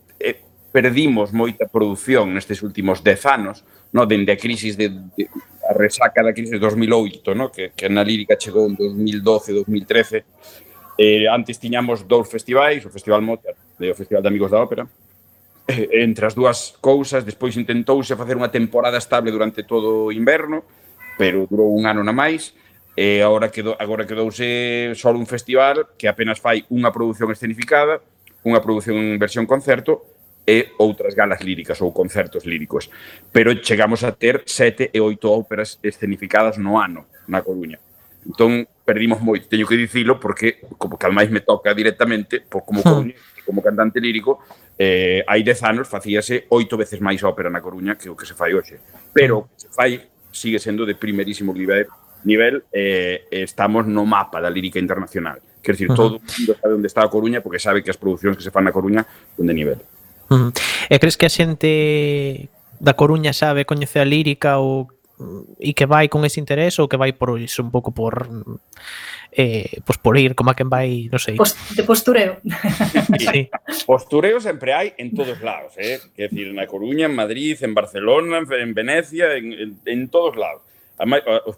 [0.73, 3.61] perdimos moita produción nestes últimos 10 anos,
[3.93, 5.29] no, dende a crisis de, de
[5.69, 10.25] a resaca da crise de 2008, no, que, que na lírica chegou en 2012, 2013.
[10.97, 14.89] Eh, antes tiñamos dous festivais, o Festival Motor e o Festival de Amigos da Ópera.
[15.69, 20.65] Eh, entre as dúas cousas, despois intentouse facer unha temporada estable durante todo o inverno,
[21.21, 22.57] pero durou un ano na máis,
[22.97, 28.01] e agora quedou, agora quedouse só un festival que apenas fai unha produción escenificada,
[28.45, 30.13] unha produción en versión concerto
[30.47, 32.91] e outras galas líricas ou concertos líricos.
[33.31, 37.79] Pero chegamos a ter sete e oito óperas escenificadas no ano na Coruña.
[38.23, 42.81] Entón, perdimos moito, teño que dicilo, porque como que máis me toca directamente, por como,
[42.81, 42.87] hm.
[42.87, 43.15] coruña,
[43.47, 44.43] como cantante lírico,
[44.79, 48.35] eh, hai dez anos facíase oito veces máis ópera na Coruña que o que se
[48.35, 48.79] fai hoxe.
[49.11, 49.99] Pero o que se fai
[50.31, 51.87] sigue sendo de primerísimo nivel,
[52.25, 55.43] nivel eh, estamos no mapa da lírica internacional.
[55.63, 55.99] Quer dizer, hm.
[55.99, 58.55] todo o mundo sabe onde está a Coruña porque sabe que as producións que se
[58.55, 59.03] fan na Coruña
[59.35, 59.79] son de nivel.
[60.33, 60.51] Mm.
[60.89, 62.49] E crees que a xente
[62.81, 64.89] da Coruña sabe coñecer a lírica ou
[65.61, 68.27] e que vai con ese interés ou que vai por iso un pouco por
[69.33, 71.37] eh, pois por ir como a quen vai, non sei.
[71.37, 72.41] Post, de postureo.
[73.23, 73.49] sí.
[73.87, 76.01] Postureo sempre hai en todos lados, eh?
[76.17, 80.65] Quer decir, na Coruña, en Madrid, en Barcelona, en Venecia, en, en, en todos lados.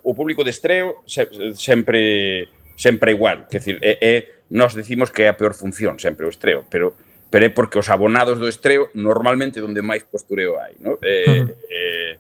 [0.03, 4.15] O público de estreo se, sempre sempre igual, quer decir, é, é
[4.51, 6.95] nós decimos que é a peor función sempre o estreo, pero
[7.35, 11.03] pero é porque os abonados do estreo normalmente onde máis postureo hai, ¿no?
[11.03, 11.55] Eh, uh -huh.
[11.67, 12.15] eh,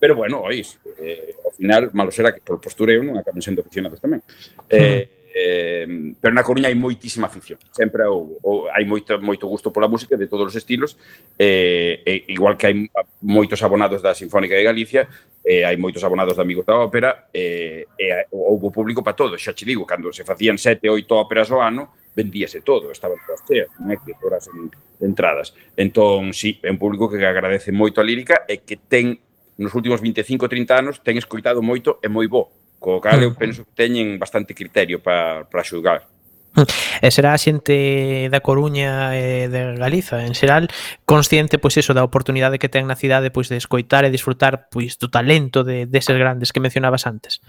[0.00, 4.00] pero bueno, oís, eh, ao final, malo será que por postureo non acaben sendo aficionados
[4.00, 4.24] tamén.
[4.72, 7.58] Eh, Eh, pero na Coruña hai moitísima afición.
[7.74, 10.94] Sempre ou, ou, hai moito, moito gusto pola música de todos os estilos,
[11.34, 12.74] eh, eh igual que hai
[13.18, 15.10] moitos abonados da Sinfónica de Galicia,
[15.42, 19.34] eh, hai moitos abonados de Amigos da Ópera, eh, e houve público para todo.
[19.34, 23.42] Xa che digo, cando se facían sete, oito óperas ao ano, vendíase todo, estaban todas
[23.42, 24.70] teas, non é que horas en,
[25.02, 25.50] entradas.
[25.74, 29.18] Entón, sí, é un público que agradece moito a lírica e que ten,
[29.58, 32.54] nos últimos 25 30 anos, ten escoitado moito e moi bo
[32.84, 36.04] Co cal eu penso que teñen bastante criterio para, para xulgar.
[37.00, 40.68] E será a xente da Coruña e de Galiza en xeral
[41.08, 45.00] consciente pois eso da oportunidade que ten na cidade pois de escoitar e disfrutar pois
[45.00, 47.40] do talento de deses grandes que mencionabas antes.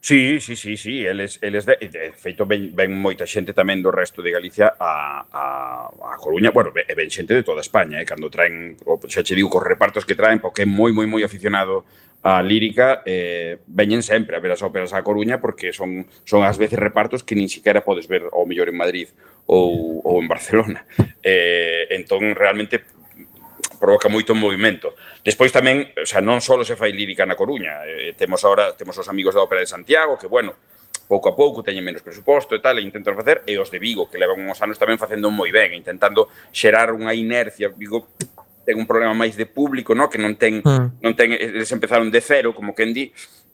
[0.00, 3.92] Sí, sí, sí, sí, eles, eles de, de feito ven, ven moita xente tamén do
[3.92, 5.44] resto de Galicia a, a,
[5.92, 9.36] a Coruña, bueno, ven, ven xente de toda España, eh, cando traen, o, xa che
[9.36, 11.84] digo, cos repartos que traen, porque é moi, moi, moi aficionado
[12.22, 16.60] a lírica eh, veñen sempre a ver as óperas a Coruña porque son, son ás
[16.60, 19.08] veces repartos que nin siquiera podes ver ao mellor en Madrid
[19.48, 20.84] ou, ou en Barcelona.
[21.24, 22.84] Eh, entón, realmente
[23.80, 24.92] provoca moito movimento.
[25.24, 29.00] Despois tamén, o sea, non só se fai lírica na Coruña, eh, temos agora temos
[29.00, 30.52] os amigos da Ópera de Santiago que bueno,
[31.08, 34.06] pouco a pouco teñen menos presuposto e tal, e intentan facer, e os de Vigo,
[34.12, 37.72] que levan uns anos tamén facendo moi ben, intentando xerar unha inercia.
[37.72, 38.12] Vigo
[38.64, 40.08] ten un problema máis de público, no?
[40.08, 41.02] que non ten, mm.
[41.02, 43.08] non ten eh, eles empezaron de cero, como quen di,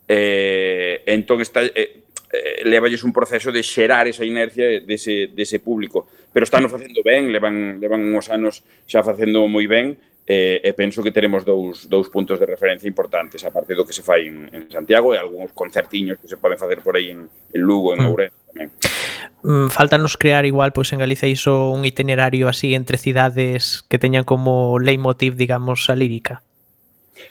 [0.07, 6.07] eh, entón está, eh, eh, levalles un proceso de xerar esa inercia dese, dese público.
[6.31, 9.95] Pero están facendo ben, levan, levan uns anos xa facendo moi ben,
[10.27, 13.95] e, e penso que teremos dous, dous puntos de referencia importantes, a partir do que
[13.95, 17.31] se fai en, en Santiago e algúns concertiños que se poden facer por aí en,
[17.31, 18.09] en Lugo, en mm.
[18.11, 18.69] Ourense tamén.
[19.47, 24.27] Mm, Faltanos crear igual pois en Galicia iso un itinerario así entre cidades que teñan
[24.27, 26.43] como leitmotiv, digamos, a lírica.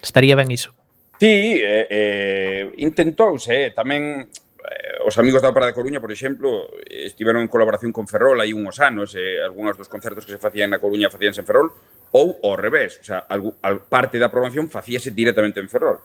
[0.00, 0.72] Estaría ben iso.
[1.20, 6.72] Sí, eh, eh, intentouse, eh, tamén eh, os amigos da Ópera de Coruña, por exemplo,
[6.88, 10.72] estiveron en colaboración con Ferrol hai uns anos, eh, algúns dos concertos que se facían
[10.72, 11.72] na Coruña facíanse en Ferrol,
[12.16, 16.00] ou ao revés, o sea, algo, al, parte da programación facíase directamente en Ferrol.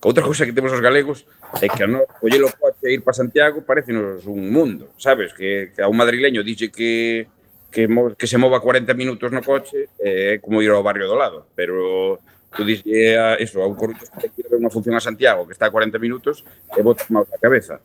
[0.00, 1.28] Que outra cousa que temos os galegos
[1.60, 5.36] é que a non collelo o coche e ir para Santiago parece un mundo, sabes?
[5.36, 7.28] Que, que a un madrileño dixe que
[7.70, 11.06] que, mo, que se mova 40 minutos no coche é eh, como ir ao barrio
[11.06, 12.18] do lado, pero
[12.50, 15.46] tú dixe a, ah, eso, a un corrupto que quere ver unha función a Santiago
[15.46, 16.42] que está a 40 minutos
[16.74, 17.78] e botas mal a cabeza.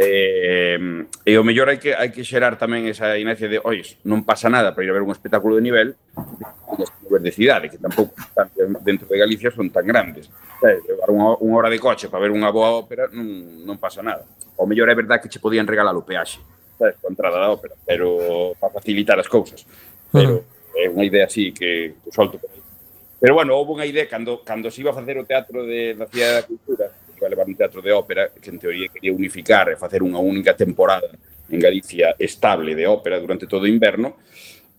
[0.00, 4.24] Eh, e o mellor hai que, hai que xerar tamén esa inercia de, oi, non
[4.24, 5.88] pasa nada para ir a ver un espectáculo de nivel
[7.20, 8.16] de cidade, que tampouco
[8.80, 10.32] dentro de Galicia son tan grandes.
[10.64, 14.00] Eh, levar unha, unha hora de coche para ver unha boa ópera non, non pasa
[14.00, 14.24] nada.
[14.56, 17.52] O mellor é verdad que che podían regalar o peaxe, eh, sabes, con entrada da
[17.52, 19.68] ópera, pero para facilitar as cousas.
[20.08, 22.62] Pero é unha idea así que, que solto por aí.
[23.20, 26.08] Pero bueno, houve unha idea cando, cando se iba a facer o teatro de, da
[26.08, 26.86] Cidade da Cultura,
[27.20, 30.16] que vai levar un teatro de ópera que en teoría quería unificar e facer unha
[30.16, 31.12] única temporada
[31.52, 34.16] en Galicia estable de ópera durante todo o inverno,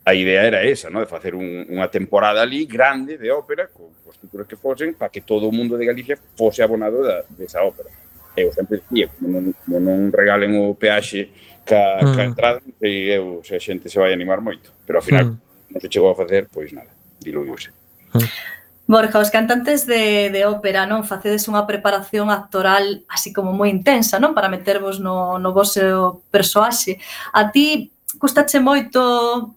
[0.01, 0.99] a idea era esa, ¿no?
[0.99, 5.13] de facer un, unha temporada ali grande de ópera, con os títulos que fosen, para
[5.13, 7.93] que todo o mundo de Galicia fose abonado da, desa ópera.
[8.33, 11.29] Eu sempre dicía, como non, como non regalen o peaxe
[11.61, 12.13] ca, mm.
[12.17, 14.73] ca entrada, e eu, se a xente se vai animar moito.
[14.89, 15.77] Pero ao final, mm.
[15.77, 16.89] non se chegou a facer, pois nada,
[17.21, 17.69] diluíuse.
[18.17, 18.60] Mm.
[18.91, 21.07] Borja, os cantantes de, de ópera, non?
[21.07, 24.35] Facedes unha preparación actoral así como moi intensa, non?
[24.35, 26.99] Para metervos no, no vosso persoaxe.
[27.31, 27.87] A ti
[28.19, 29.55] custache moito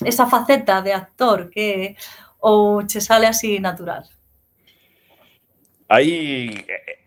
[0.00, 1.92] esa faceta de actor que
[2.40, 4.08] ou che sale así natural?
[5.92, 7.04] Aí eh,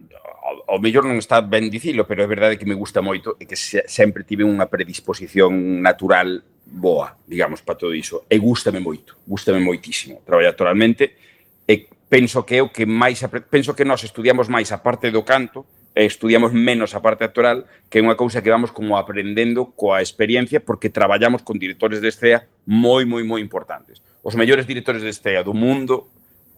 [0.69, 3.57] ao mellor non está ben dicilo, pero é verdade que me gusta moito e que
[3.57, 6.37] sempre tive unha predisposición natural
[6.69, 8.29] boa, digamos, para todo iso.
[8.29, 10.21] E gústame moito, gústame moitísimo.
[10.21, 11.32] Traballar naturalmente,
[11.67, 15.23] e penso que é o que máis penso que nós estudiamos máis a parte do
[15.23, 19.73] canto e estudiamos menos a parte actoral, que é unha cousa que vamos como aprendendo
[19.77, 24.01] coa experiencia porque traballamos con directores de estea moi moi moi importantes.
[24.25, 26.09] Os mellores directores de estea do mundo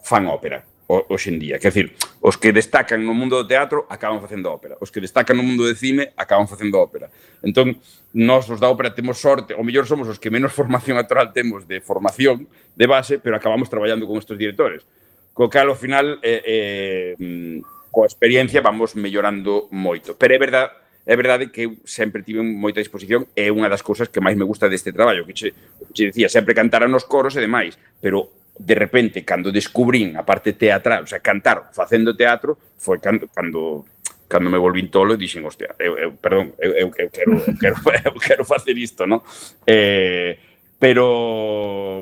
[0.03, 1.57] fan ópera hoxe en día.
[1.57, 5.37] Quer decir, os que destacan no mundo do teatro acaban facendo ópera, os que destacan
[5.37, 7.09] no mundo de cine acaban facendo ópera.
[7.41, 7.77] Entón,
[8.13, 11.65] nós os da ópera temos sorte, ou mellor somos os que menos formación actoral temos
[11.65, 14.85] de formación de base, pero acabamos traballando con estes directores.
[15.33, 20.15] Co cal, ao final, eh, eh, mm, coa experiencia vamos mellorando moito.
[20.15, 20.71] Pero é verdade
[21.05, 24.33] É verdade que eu sempre tive moita disposición e é unha das cousas que máis
[24.33, 25.53] me gusta deste traballo, que che,
[25.93, 28.25] che dicía, sempre cantar nos coros e demais, pero
[28.57, 33.85] de repente, cando descubrín a parte teatral, o sea, cantar facendo teatro, foi cando, cando
[34.27, 37.55] cando me volvín tolo e dixen, hostia, eu, eu perdón, eu, eu, eu, quero, eu,
[37.61, 37.77] quero,
[38.09, 39.21] eu quero facer isto, non?
[39.67, 40.39] Eh,
[40.79, 42.01] pero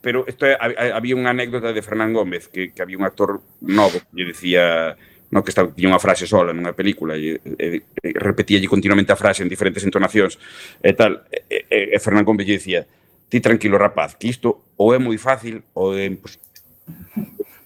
[0.00, 0.56] pero isto é,
[0.94, 4.94] había unha anécdota de Fernán Gómez que, que había un actor novo que lle decía
[5.28, 9.18] no que estaba, tiña unha frase sola nunha película e, e, e repetíalle continuamente a
[9.18, 10.38] frase en diferentes entonacións
[10.80, 12.86] e tal e, e, e Fernán Gómez lle decía
[13.28, 16.46] ti tranquilo rapaz, que isto ou é moi fácil ou é imposible.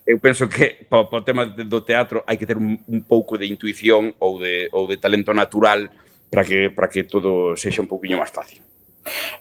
[0.02, 3.46] Eu penso que para o tema do teatro hai que ter un, un pouco de
[3.46, 5.92] intuición ou de, ou de talento natural
[6.32, 8.64] para que, para que todo sexa un pouquiño máis fácil.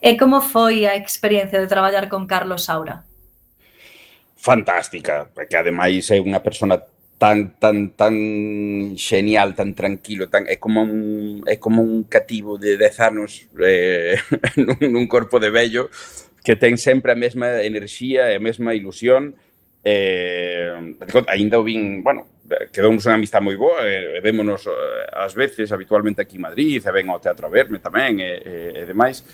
[0.03, 3.07] E como foi a experiencia de traballar con Carlos Saura?
[4.35, 6.81] Fantástica, porque ademais é unha persona
[7.21, 8.15] tan tan tan
[8.97, 14.17] genial, tan tranquilo, tan é como un é como un cativo de 10 anos eh,
[14.57, 15.93] nun, nun corpo de vello,
[16.43, 19.37] que ten sempre a mesma enerxía e a mesma ilusión.
[19.81, 25.33] Eh, ainda o vin, bueno, quedounos unha amistad moi boa, e eh, vémonos eh, ás
[25.33, 28.83] veces habitualmente aquí en Madrid, e ven ao teatro a verme tamén e, e, e
[28.85, 29.25] demais.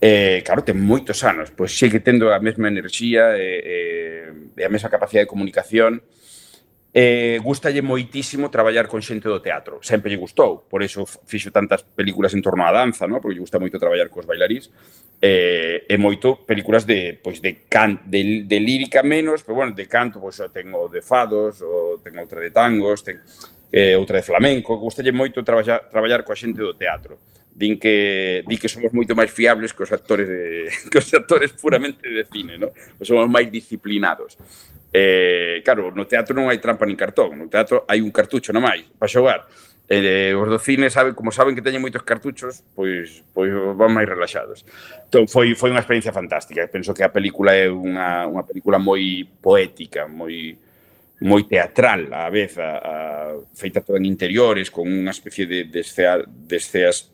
[0.00, 3.76] Eh, claro, ten moitos anos, pois sei que tendo a mesma enerxía e, e,
[4.56, 6.23] e a mesma capacidade de comunicación, eh,
[6.94, 9.82] eh, gustalle moitísimo traballar con xente do teatro.
[9.82, 13.18] Sempre lle gustou, por iso fixo tantas películas en torno á danza, no?
[13.18, 14.70] porque lle gusta moito traballar cos bailarís,
[15.18, 19.90] eh, e moito películas de, pois, de, can, de, de lírica menos, pero bueno, de
[19.90, 23.18] canto, pois, tengo de fados, o tengo outra de tangos, ten,
[23.74, 27.18] eh, outra de flamenco, gustalle moito traballar, traballar coa xente do teatro
[27.54, 31.54] din que di que somos moito máis fiables que os actores de, que os actores
[31.54, 32.74] puramente de cine, no?
[32.98, 34.34] Somos máis disciplinados.
[34.96, 38.62] Eh, claro, no teatro non hai trampa nin cartón, no teatro hai un cartucho na
[38.62, 39.42] máis para xogar.
[39.90, 43.90] Eh, eh, os do cine saben, como saben que teñen moitos cartuchos, pois pois van
[43.90, 44.62] máis relaxados.
[45.10, 46.70] Entón foi foi unha experiencia fantástica.
[46.70, 50.54] Penso que a película é unha unha película moi poética, moi
[51.26, 52.94] moi teatral á vez, a, a,
[53.50, 57.10] feita toda en interiores, con unha especie de, de, escea, de esceas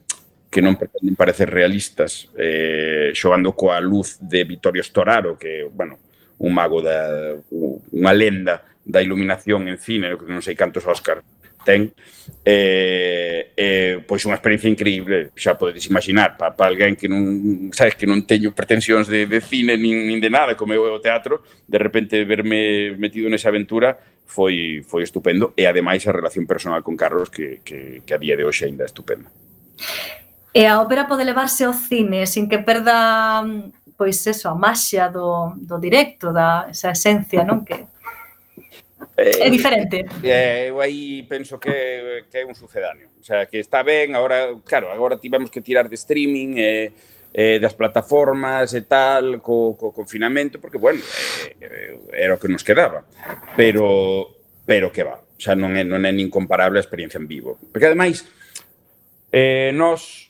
[0.52, 6.09] que non pretenden parecer realistas, eh, xogando coa luz de Vittorio Storaro, que, bueno,
[6.40, 7.36] un mago da
[7.92, 11.20] unha lenda da iluminación en cine, que non sei cantos Óscar
[11.64, 11.92] ten,
[12.44, 17.94] eh, eh, pois unha experiencia increíble, xa podedes imaginar, para, pa alguén que non, sabes,
[17.96, 21.44] que non teño pretensións de, de cine nin, nin de nada, como eu o teatro,
[21.68, 26.96] de repente verme metido nesa aventura foi, foi estupendo e ademais a relación personal con
[26.96, 29.28] Carlos que, que, que a día de hoxe ainda é estupenda.
[30.50, 33.44] E a ópera pode levarse ao cine sin que perda
[34.00, 37.68] pois eso, a maxia do, do directo, da esa esencia, non?
[37.68, 37.84] Que
[39.20, 40.08] é eh, diferente.
[40.24, 43.12] Eh, eu aí penso que, que é un sucedáneo.
[43.20, 46.96] O sea, que está ben, agora, claro, agora tivemos que tirar de streaming, eh,
[47.28, 51.04] eh, das plataformas e tal, co, co confinamento, porque, bueno,
[51.60, 53.04] eh, era o que nos quedaba.
[53.52, 54.32] Pero,
[54.64, 57.60] pero que va, xa non é, non é nin comparable a experiencia en vivo.
[57.68, 58.24] Porque, ademais,
[59.28, 60.29] eh, nós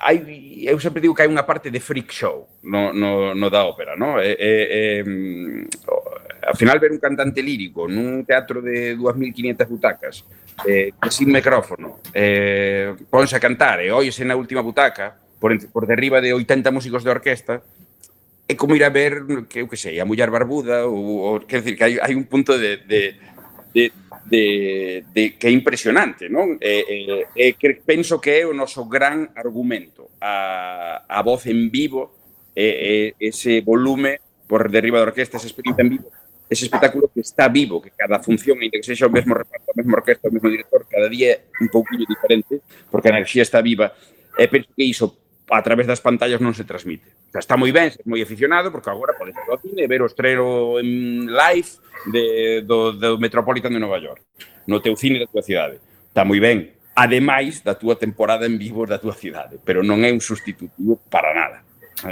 [0.00, 3.64] hai, eu sempre digo que hai unha parte de freak show no, no, no da
[3.64, 4.20] ópera, no?
[4.20, 5.62] E, e, e, mm,
[6.46, 10.22] ao final ver un cantante lírico nun teatro de 2.500 butacas
[10.68, 16.22] eh, sin micrófono eh, ponse a cantar e oíse na última butaca por, por derriba
[16.22, 17.64] de 80 músicos de orquesta
[18.46, 21.66] é como ir a ver que eu que sei, a muller barbuda ou, ou quer
[21.66, 23.18] dizer que hai, hai un punto de, de,
[23.74, 23.90] de
[24.28, 26.58] de, de que é impresionante, non?
[26.58, 31.70] E, e, e que penso que é o noso gran argumento, a, a voz en
[31.70, 32.10] vivo,
[32.56, 34.18] e, e ese volume
[34.48, 36.08] por derriba da orquesta, esa experiencia en vivo,
[36.50, 39.78] ese espectáculo que está vivo, que cada función, ainda que sexa o mesmo reparto, a
[39.78, 43.60] mesma orquesta, o mesmo director, cada día é un pouquinho diferente, porque a enerxía está
[43.62, 43.94] viva,
[44.38, 47.06] e penso que iso a través das pantallas non se transmite.
[47.30, 49.90] O sea, está moi ben, se moi aficionado, porque agora podes ir ao cine e
[49.90, 51.70] ver o estreno en live
[52.10, 52.24] de,
[52.66, 54.22] do, do Metropolitan de Nova York,
[54.66, 55.78] no teu cine da tua cidade.
[56.10, 60.10] Está moi ben, ademais da túa temporada en vivo da túa cidade, pero non é
[60.10, 61.62] un substitutivo para nada.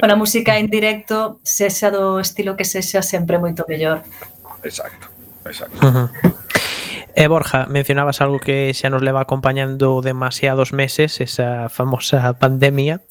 [0.01, 4.01] Para a música en directo, sexa do estilo que sexa, sempre moito mellor.
[4.62, 5.11] Exacto,
[5.45, 5.76] exacto.
[5.82, 6.09] Uh -huh.
[7.14, 13.06] E Borja, mencionabas algo que xa nos leva acompañando demasiados meses, esa famosa pandemia.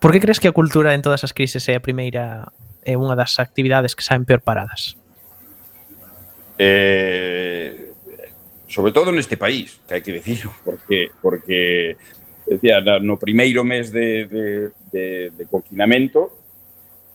[0.00, 2.52] Por que crees que a cultura en todas as crises é a primeira
[2.84, 5.00] é unha das actividades que saen peor paradas?
[6.60, 7.88] Eh,
[8.68, 11.96] sobre todo neste país, que hai que decirlo, porque porque
[12.44, 14.44] decía, no primeiro mes de, de,
[14.92, 16.36] de, de confinamento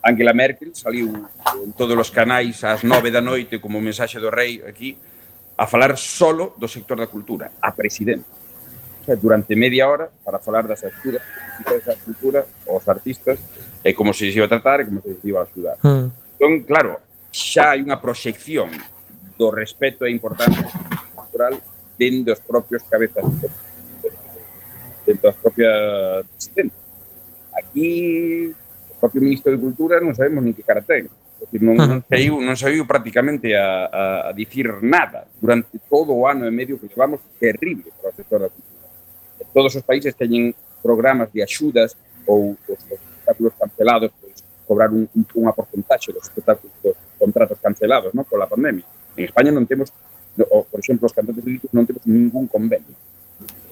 [0.03, 1.09] Angela Merkel saliu
[1.63, 4.99] en todos os canais ás nove da noite como mensaxe do rei aquí
[5.58, 8.26] a falar solo do sector da cultura, a presidente.
[9.01, 13.38] O sea, durante media hora para falar das actividades da cultura aos artistas
[13.84, 15.78] e como se iba a tratar e como se iba a axudar.
[15.84, 16.08] Mm.
[16.39, 18.72] Entón, claro, xa hai unha proxección
[19.36, 20.64] do respeto e importancia
[21.12, 21.60] cultural
[21.99, 23.26] dentro dos propios cabezas
[25.06, 26.80] dentro das propias presidentes.
[27.54, 28.56] Aquí
[28.89, 31.12] o propio ministro de Cultura non sabemos nin que cara ten.
[31.52, 36.48] Non, non, saiu, non saiu prácticamente a, a, a dicir nada durante todo o ano
[36.48, 38.88] e medio que levamos terrible para o sector da cultura.
[39.52, 45.08] Todos os países teñen programas de axudas ou os, os espectáculos cancelados pois, cobrar un,
[45.12, 48.24] un, unha porcentaxe dos espectáculos dos contratos cancelados no?
[48.24, 48.88] pola pandemia.
[49.14, 49.91] En España non temos,
[50.39, 52.96] no, o, por exemplo, os cantantes líricos non temos ningún convenio.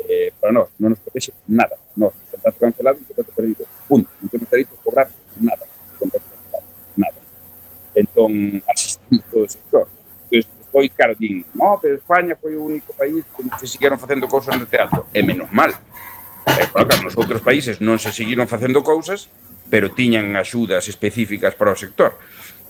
[0.06, 1.80] Eh, para nós, non nos protexe nada.
[1.96, 3.64] Nos, contrato cancelado, contrato perdido.
[3.88, 4.12] Punto.
[4.20, 5.08] Non temos dereito a cobrar
[5.40, 5.64] nada.
[5.98, 6.31] Contrato
[7.96, 9.86] entón asistimos todo o sector.
[10.30, 14.28] Pois, foi claro, din, no, pero España foi o único país que se siguieron facendo
[14.28, 15.08] cousas no teatro.
[15.12, 15.76] E menos mal.
[16.48, 19.28] Eh, e, claro, nos outros países non se seguiron facendo cousas
[19.72, 22.20] pero tiñan axudas específicas para o sector.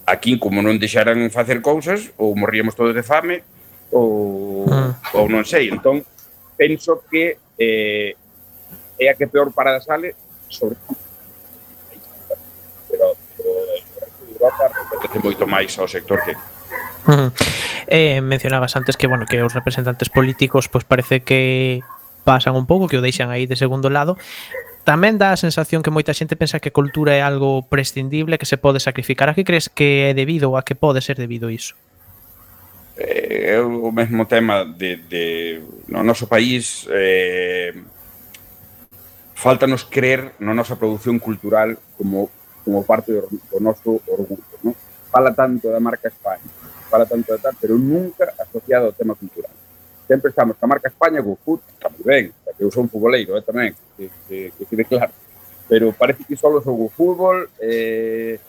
[0.05, 3.41] Aquí como non deixaran facer cousas ou morríamos todos de fame
[3.89, 4.93] ou, ah.
[5.17, 6.05] ou non sei entón
[6.53, 8.13] penso que eh,
[9.01, 10.13] é a que peor parada sale
[10.45, 11.00] sobre todo
[14.41, 16.33] apetece moito máis ao sector que
[17.87, 21.81] eh, mencionabas antes que bueno que os representantes políticos pois parece que
[22.23, 24.17] pasan un pouco, que o deixan aí de segundo lado.
[24.81, 28.57] Tamén dá a sensación que moita xente pensa que cultura é algo prescindible, que se
[28.57, 29.29] pode sacrificar.
[29.29, 31.77] A que crees que é debido ou a que pode ser debido iso?
[32.97, 35.25] Eh, é o mesmo tema de, de
[35.85, 37.77] no noso país eh,
[39.37, 42.33] faltanos creer na nosa produción cultural como
[42.63, 44.43] como parte do, do noso orgullo.
[44.63, 44.75] Non?
[45.11, 46.45] Fala tanto da marca España,
[46.89, 49.51] fala tanto de tal, pero nunca asociado ao tema cultural.
[50.07, 53.43] Sempre estamos ca marca España co fut, está moi ben, eu sou un futboleiro eh,
[53.43, 55.11] tamén, que, que, que quede claro.
[55.67, 58.39] Pero parece que só son o fútbol, eh,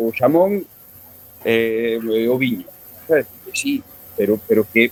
[0.00, 0.64] o xamón,
[1.44, 2.66] eh, o viño.
[3.06, 3.26] Sabes?
[3.52, 3.82] Sí,
[4.16, 4.90] pero, pero que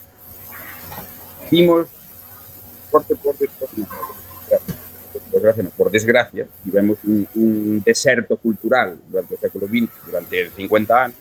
[1.51, 1.89] vimos
[2.91, 3.83] corte, corte, corte.
[4.49, 4.80] corte.
[5.31, 10.51] Por desgracia, no, por desgracia, tivemos un, un deserto cultural durante o século XX, durante
[10.51, 11.17] 50 anos,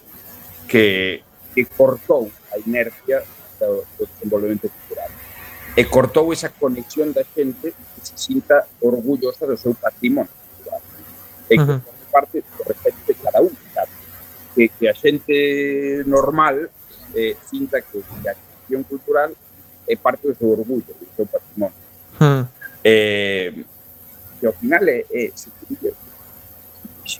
[0.67, 1.21] que,
[1.53, 3.23] que cortou a inercia
[3.59, 5.09] do, do desenvolvemento cultural.
[5.77, 10.81] E cortou esa conexión da xente que se sinta orgullosa do seu patrimonio cultural.
[11.49, 11.79] E que Ujú.
[11.79, 13.93] forme parte do respeto de cada un, sabe?
[14.55, 16.69] que, que a xente normal
[17.13, 19.31] eh, sinta que, que a acción cultural
[19.87, 21.75] é parte do seu orgullo, do seu patrimonio.
[22.19, 22.43] Mm.
[22.83, 23.53] Eh,
[24.39, 25.51] que ao final é, é se,
[27.05, 27.19] se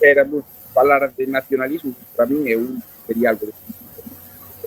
[0.74, 3.54] falar de nacionalismo, para min é un sería algo de,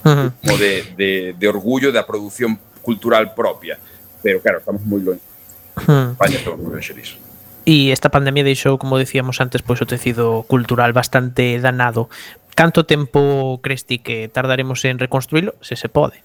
[0.03, 3.79] como de, de, de orgullo da produción cultural propia.
[4.23, 5.23] Pero claro, estamos moi longe.
[5.79, 7.17] España estamos moi longe disso.
[7.63, 12.11] E esta pandemia deixou, como decíamos antes, pois o tecido cultural bastante danado.
[12.59, 16.21] Canto tempo cresti que tardaremos en reconstruílo, se se pode?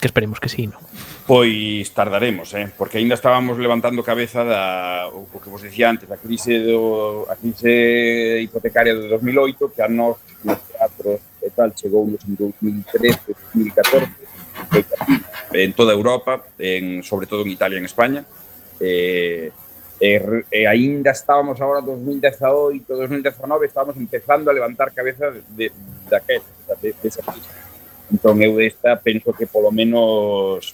[0.00, 0.78] Que esperemos que sí, non?
[1.26, 2.70] Pois tardaremos, eh?
[2.70, 7.34] porque aínda estábamos levantando cabeza da o que vos dicía antes, da crise do a
[7.34, 14.06] crise hipotecaria de 2008, que a nós nos teatros e tal chegou nos 2013, 2014,
[15.58, 18.22] en toda Europa, en sobre todo en Italia e en España.
[18.78, 19.50] Eh,
[19.98, 20.10] e,
[20.54, 25.66] e aínda estábamos agora 2018, 2019, estábamos empezando a levantar cabeza de, de,
[26.06, 26.46] daquela,
[26.78, 27.67] de, de, de esa crise.
[28.08, 30.72] Entón eu desta penso que polo menos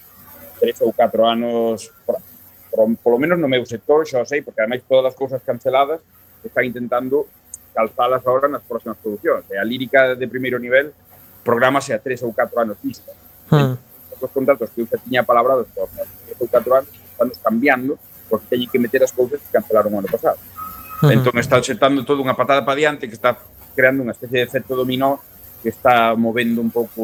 [0.59, 1.91] tres ou catro anos,
[2.71, 5.99] por polo menos no meu sector, xa sei, porque ademais todas as cousas canceladas
[6.43, 7.27] están intentando
[7.75, 9.43] calzalas agora nas próximas producións.
[9.51, 10.95] E a lírica de primeiro nivel
[11.43, 13.11] programase a tres ou catro anos vista.
[13.51, 13.75] Hmm.
[14.15, 17.99] Os contratos que eu xa tiña palabrados por tres ou catro anos están cambiando
[18.31, 20.39] porque teñen que meter as cousas que cancelaron o ano pasado.
[21.03, 21.11] Hmm.
[21.11, 23.35] Entón está xetando todo unha patada para diante que está
[23.75, 25.19] creando unha especie de efecto dominó
[25.65, 27.01] que está movendo un pouco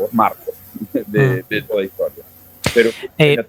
[0.00, 0.56] os marcos
[0.88, 1.48] de, mm.
[1.52, 2.24] de toda a historia.
[2.72, 2.88] Pero
[3.20, 3.44] eh,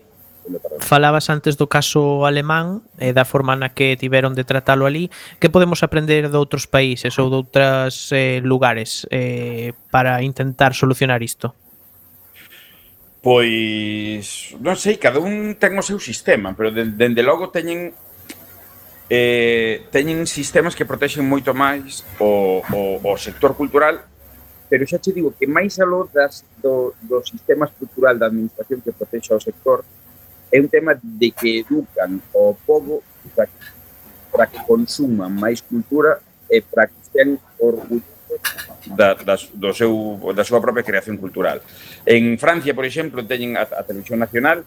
[0.84, 5.08] falabas antes do caso alemán e da forma na que tiveron de tratalo ali.
[5.40, 11.24] Que podemos aprender de outros países ou de outros eh, lugares eh, para intentar solucionar
[11.24, 11.56] isto?
[13.24, 17.96] Pois non sei, cada un ten o seu sistema, pero dende logo teñen
[19.08, 24.12] eh, teñen sistemas que protexen moito máis o, o, o sector cultural
[24.74, 28.90] pero xa che digo que máis aló das, do, do sistema estructural da administración que
[28.90, 29.86] protexa o sector
[30.50, 33.06] é un tema de que educan o povo
[33.38, 33.62] para que,
[34.34, 36.18] para que consuman máis cultura
[36.50, 38.10] e para que estén orgullosos
[38.98, 39.94] da, da, do seu,
[40.34, 41.62] da súa propia creación cultural.
[42.02, 44.66] En Francia, por exemplo, teñen a, a televisión nacional,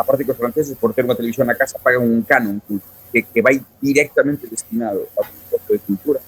[0.00, 2.56] parte que os franceses, por ter unha televisión na casa, pagan un canon
[3.12, 6.20] que, que vai directamente destinado ao presuposto de cultura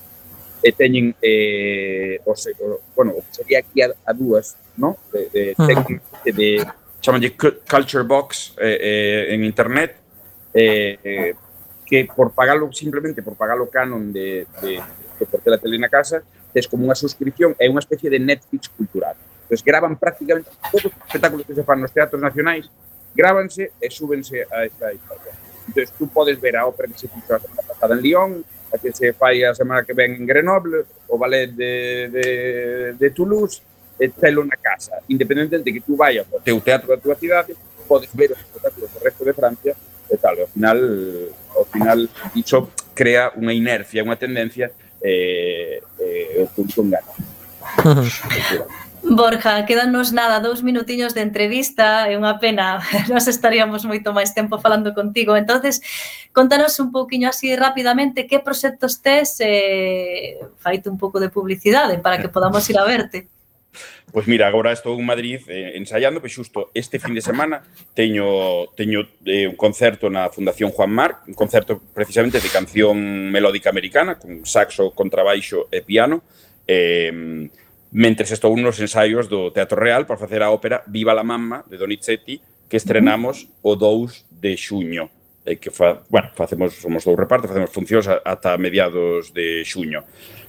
[0.65, 4.97] e teñen eh, os, o, bueno, o que sería aquí a, a dúas, no?
[5.13, 6.01] De, de, uh -huh.
[6.25, 6.49] de, de
[7.05, 10.01] chamanlle Culture Box eh, eh, en internet,
[10.55, 11.35] eh, eh,
[11.85, 14.81] que por pagalo simplemente por pagalo canon de, de,
[15.21, 18.73] de por la tele na casa, tes como unha suscripción, é unha especie de Netflix
[18.73, 19.13] cultural.
[19.45, 22.65] Entón, graban prácticamente todos os espectáculos que se fan nos teatros nacionais,
[23.13, 25.37] grábanse e súbense a esta historia.
[25.69, 28.31] Entón, tú podes ver a ópera que se fixo a pasada en Lyon,
[28.75, 32.27] a que se fai a semana que ven en Grenoble, o ballet de, de,
[32.99, 33.63] de Toulouse,
[33.99, 34.99] e telo na casa.
[35.09, 37.55] Independente de que tú vayas ao teu teatro da tua cidade,
[37.87, 39.77] podes ver os espectáculos do resto de Francia
[40.11, 40.35] e tal.
[40.37, 40.79] E ao final,
[41.55, 41.99] ao final
[42.35, 44.73] iso crea unha inercia, unha tendencia
[45.03, 47.15] eh, eh, o público engana.
[49.07, 52.81] Borja, quedanos nada, dous minutiños de entrevista, é unha pena,
[53.13, 55.37] nos estaríamos moito máis tempo falando contigo.
[55.37, 55.85] entonces
[56.33, 62.01] contanos un pouquiño así rapidamente que proxectos tes e eh, faite un pouco de publicidade
[62.01, 63.29] para que podamos ir a verte.
[64.09, 67.61] Pois mira, agora estou en Madrid eh, ensaiando, pois xusto este fin de semana
[67.93, 72.97] teño teño eh, un concerto na Fundación Juan Marc, un concerto precisamente de canción
[73.29, 76.25] melódica americana con saxo, contrabaixo e piano.
[76.65, 77.53] Eh,
[77.95, 81.79] mentres estou nos ensaios do Teatro Real para facer a ópera Viva la Mamma de
[81.79, 85.07] Donizetti que estrenamos o 2 de xuño
[85.47, 90.03] e que fa, bueno, facemos somos dous repartos, facemos funcións ata mediados de xuño.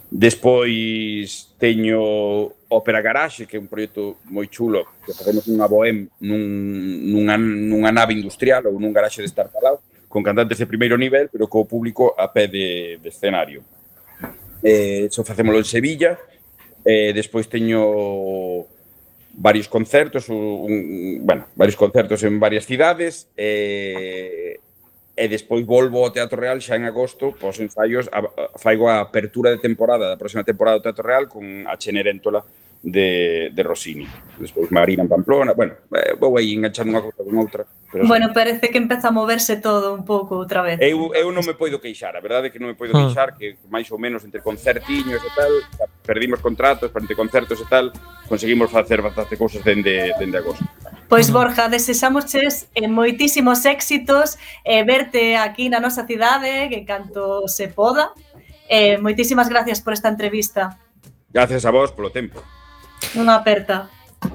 [0.09, 6.41] Despois teño Ópera Garage, que é un proxecto moi chulo, que facemos unha bohem nun,
[7.13, 11.45] nunha, nunha nave industrial ou nun garaxe de Estartalao, con cantantes de primeiro nivel, pero
[11.45, 13.61] co público a pé de, de escenario.
[14.65, 16.17] Eh, iso facémolo en Sevilla,
[16.85, 18.69] Eh, despois teño
[19.33, 24.59] varios concertos, un, un, bueno, varios concertos en varias cidades, eh,
[25.15, 28.99] e despois volvo ao Teatro Real xa en agosto, pos ensaios, a, a, faigo a
[28.99, 32.43] apertura de temporada, da próxima temporada do Teatro Real con a Cheneréntola,
[32.85, 34.07] de, de Rossini.
[34.37, 37.65] Despois Marina en Pamplona, bueno, eh, vou aí enganchando unha cousa con outra.
[37.89, 40.77] Pero bueno, parece que empeza a moverse todo un pouco outra vez.
[40.77, 43.09] Eu, eu non me poido queixar, a verdade é que non me poido ah.
[43.09, 45.49] queixar, que máis ou menos entre concertiños e tal,
[46.05, 47.89] perdimos contratos, pero entre concertos e tal,
[48.29, 50.61] conseguimos facer bastante cousas dende, dende agosto.
[51.09, 51.33] Pois ah.
[51.33, 57.65] Borja, desexamosches eh, moitísimos éxitos e eh, verte aquí na nosa cidade, que canto se
[57.65, 58.13] poda.
[58.69, 60.77] Eh, moitísimas gracias por esta entrevista.
[61.33, 62.45] Gracias a vos polo tempo.
[63.15, 63.89] Non aperta.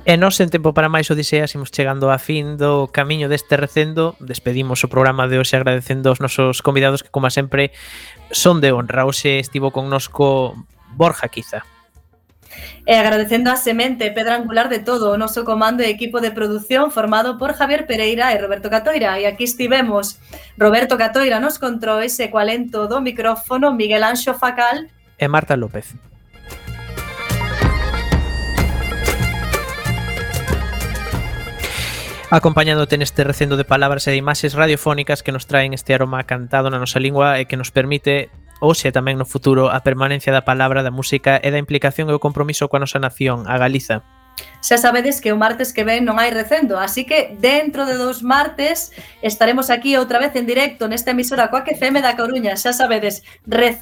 [0.07, 4.15] E non en tempo para máis odiseas, imos chegando a fin do camiño deste recendo
[4.23, 7.75] Despedimos o programa de hoxe agradecendo aos nosos convidados que, como sempre,
[8.31, 10.55] son de honra Hoxe estivo connosco
[10.95, 11.67] Borja Quiza
[12.87, 16.91] E agradecendo a semente pedra angular de todo o noso comando e equipo de produción
[16.91, 19.21] formado por Javier Pereira e Roberto Catoira.
[19.23, 20.19] E aquí estivemos
[20.59, 26.10] Roberto Catoira nos controis e coalento do micrófono Miguel Anxo Facal e Marta López.
[32.31, 36.71] Acompañándote neste recendo de palabras e de imaxes radiofónicas que nos traen este aroma cantado
[36.71, 38.31] na nosa lingua e que nos permite
[38.63, 42.15] hoxe e tamén no futuro a permanencia da palabra, da música e da implicación e
[42.15, 44.07] o compromiso coa nosa nación, a Galiza.
[44.63, 48.21] Xa sabedes que o martes que ven non hai recendo, así que dentro de dous
[48.21, 48.93] martes
[49.27, 52.55] estaremos aquí outra vez en directo nesta emisora Coac FM da Coruña.
[52.61, 53.75] Xa sabedes, recendo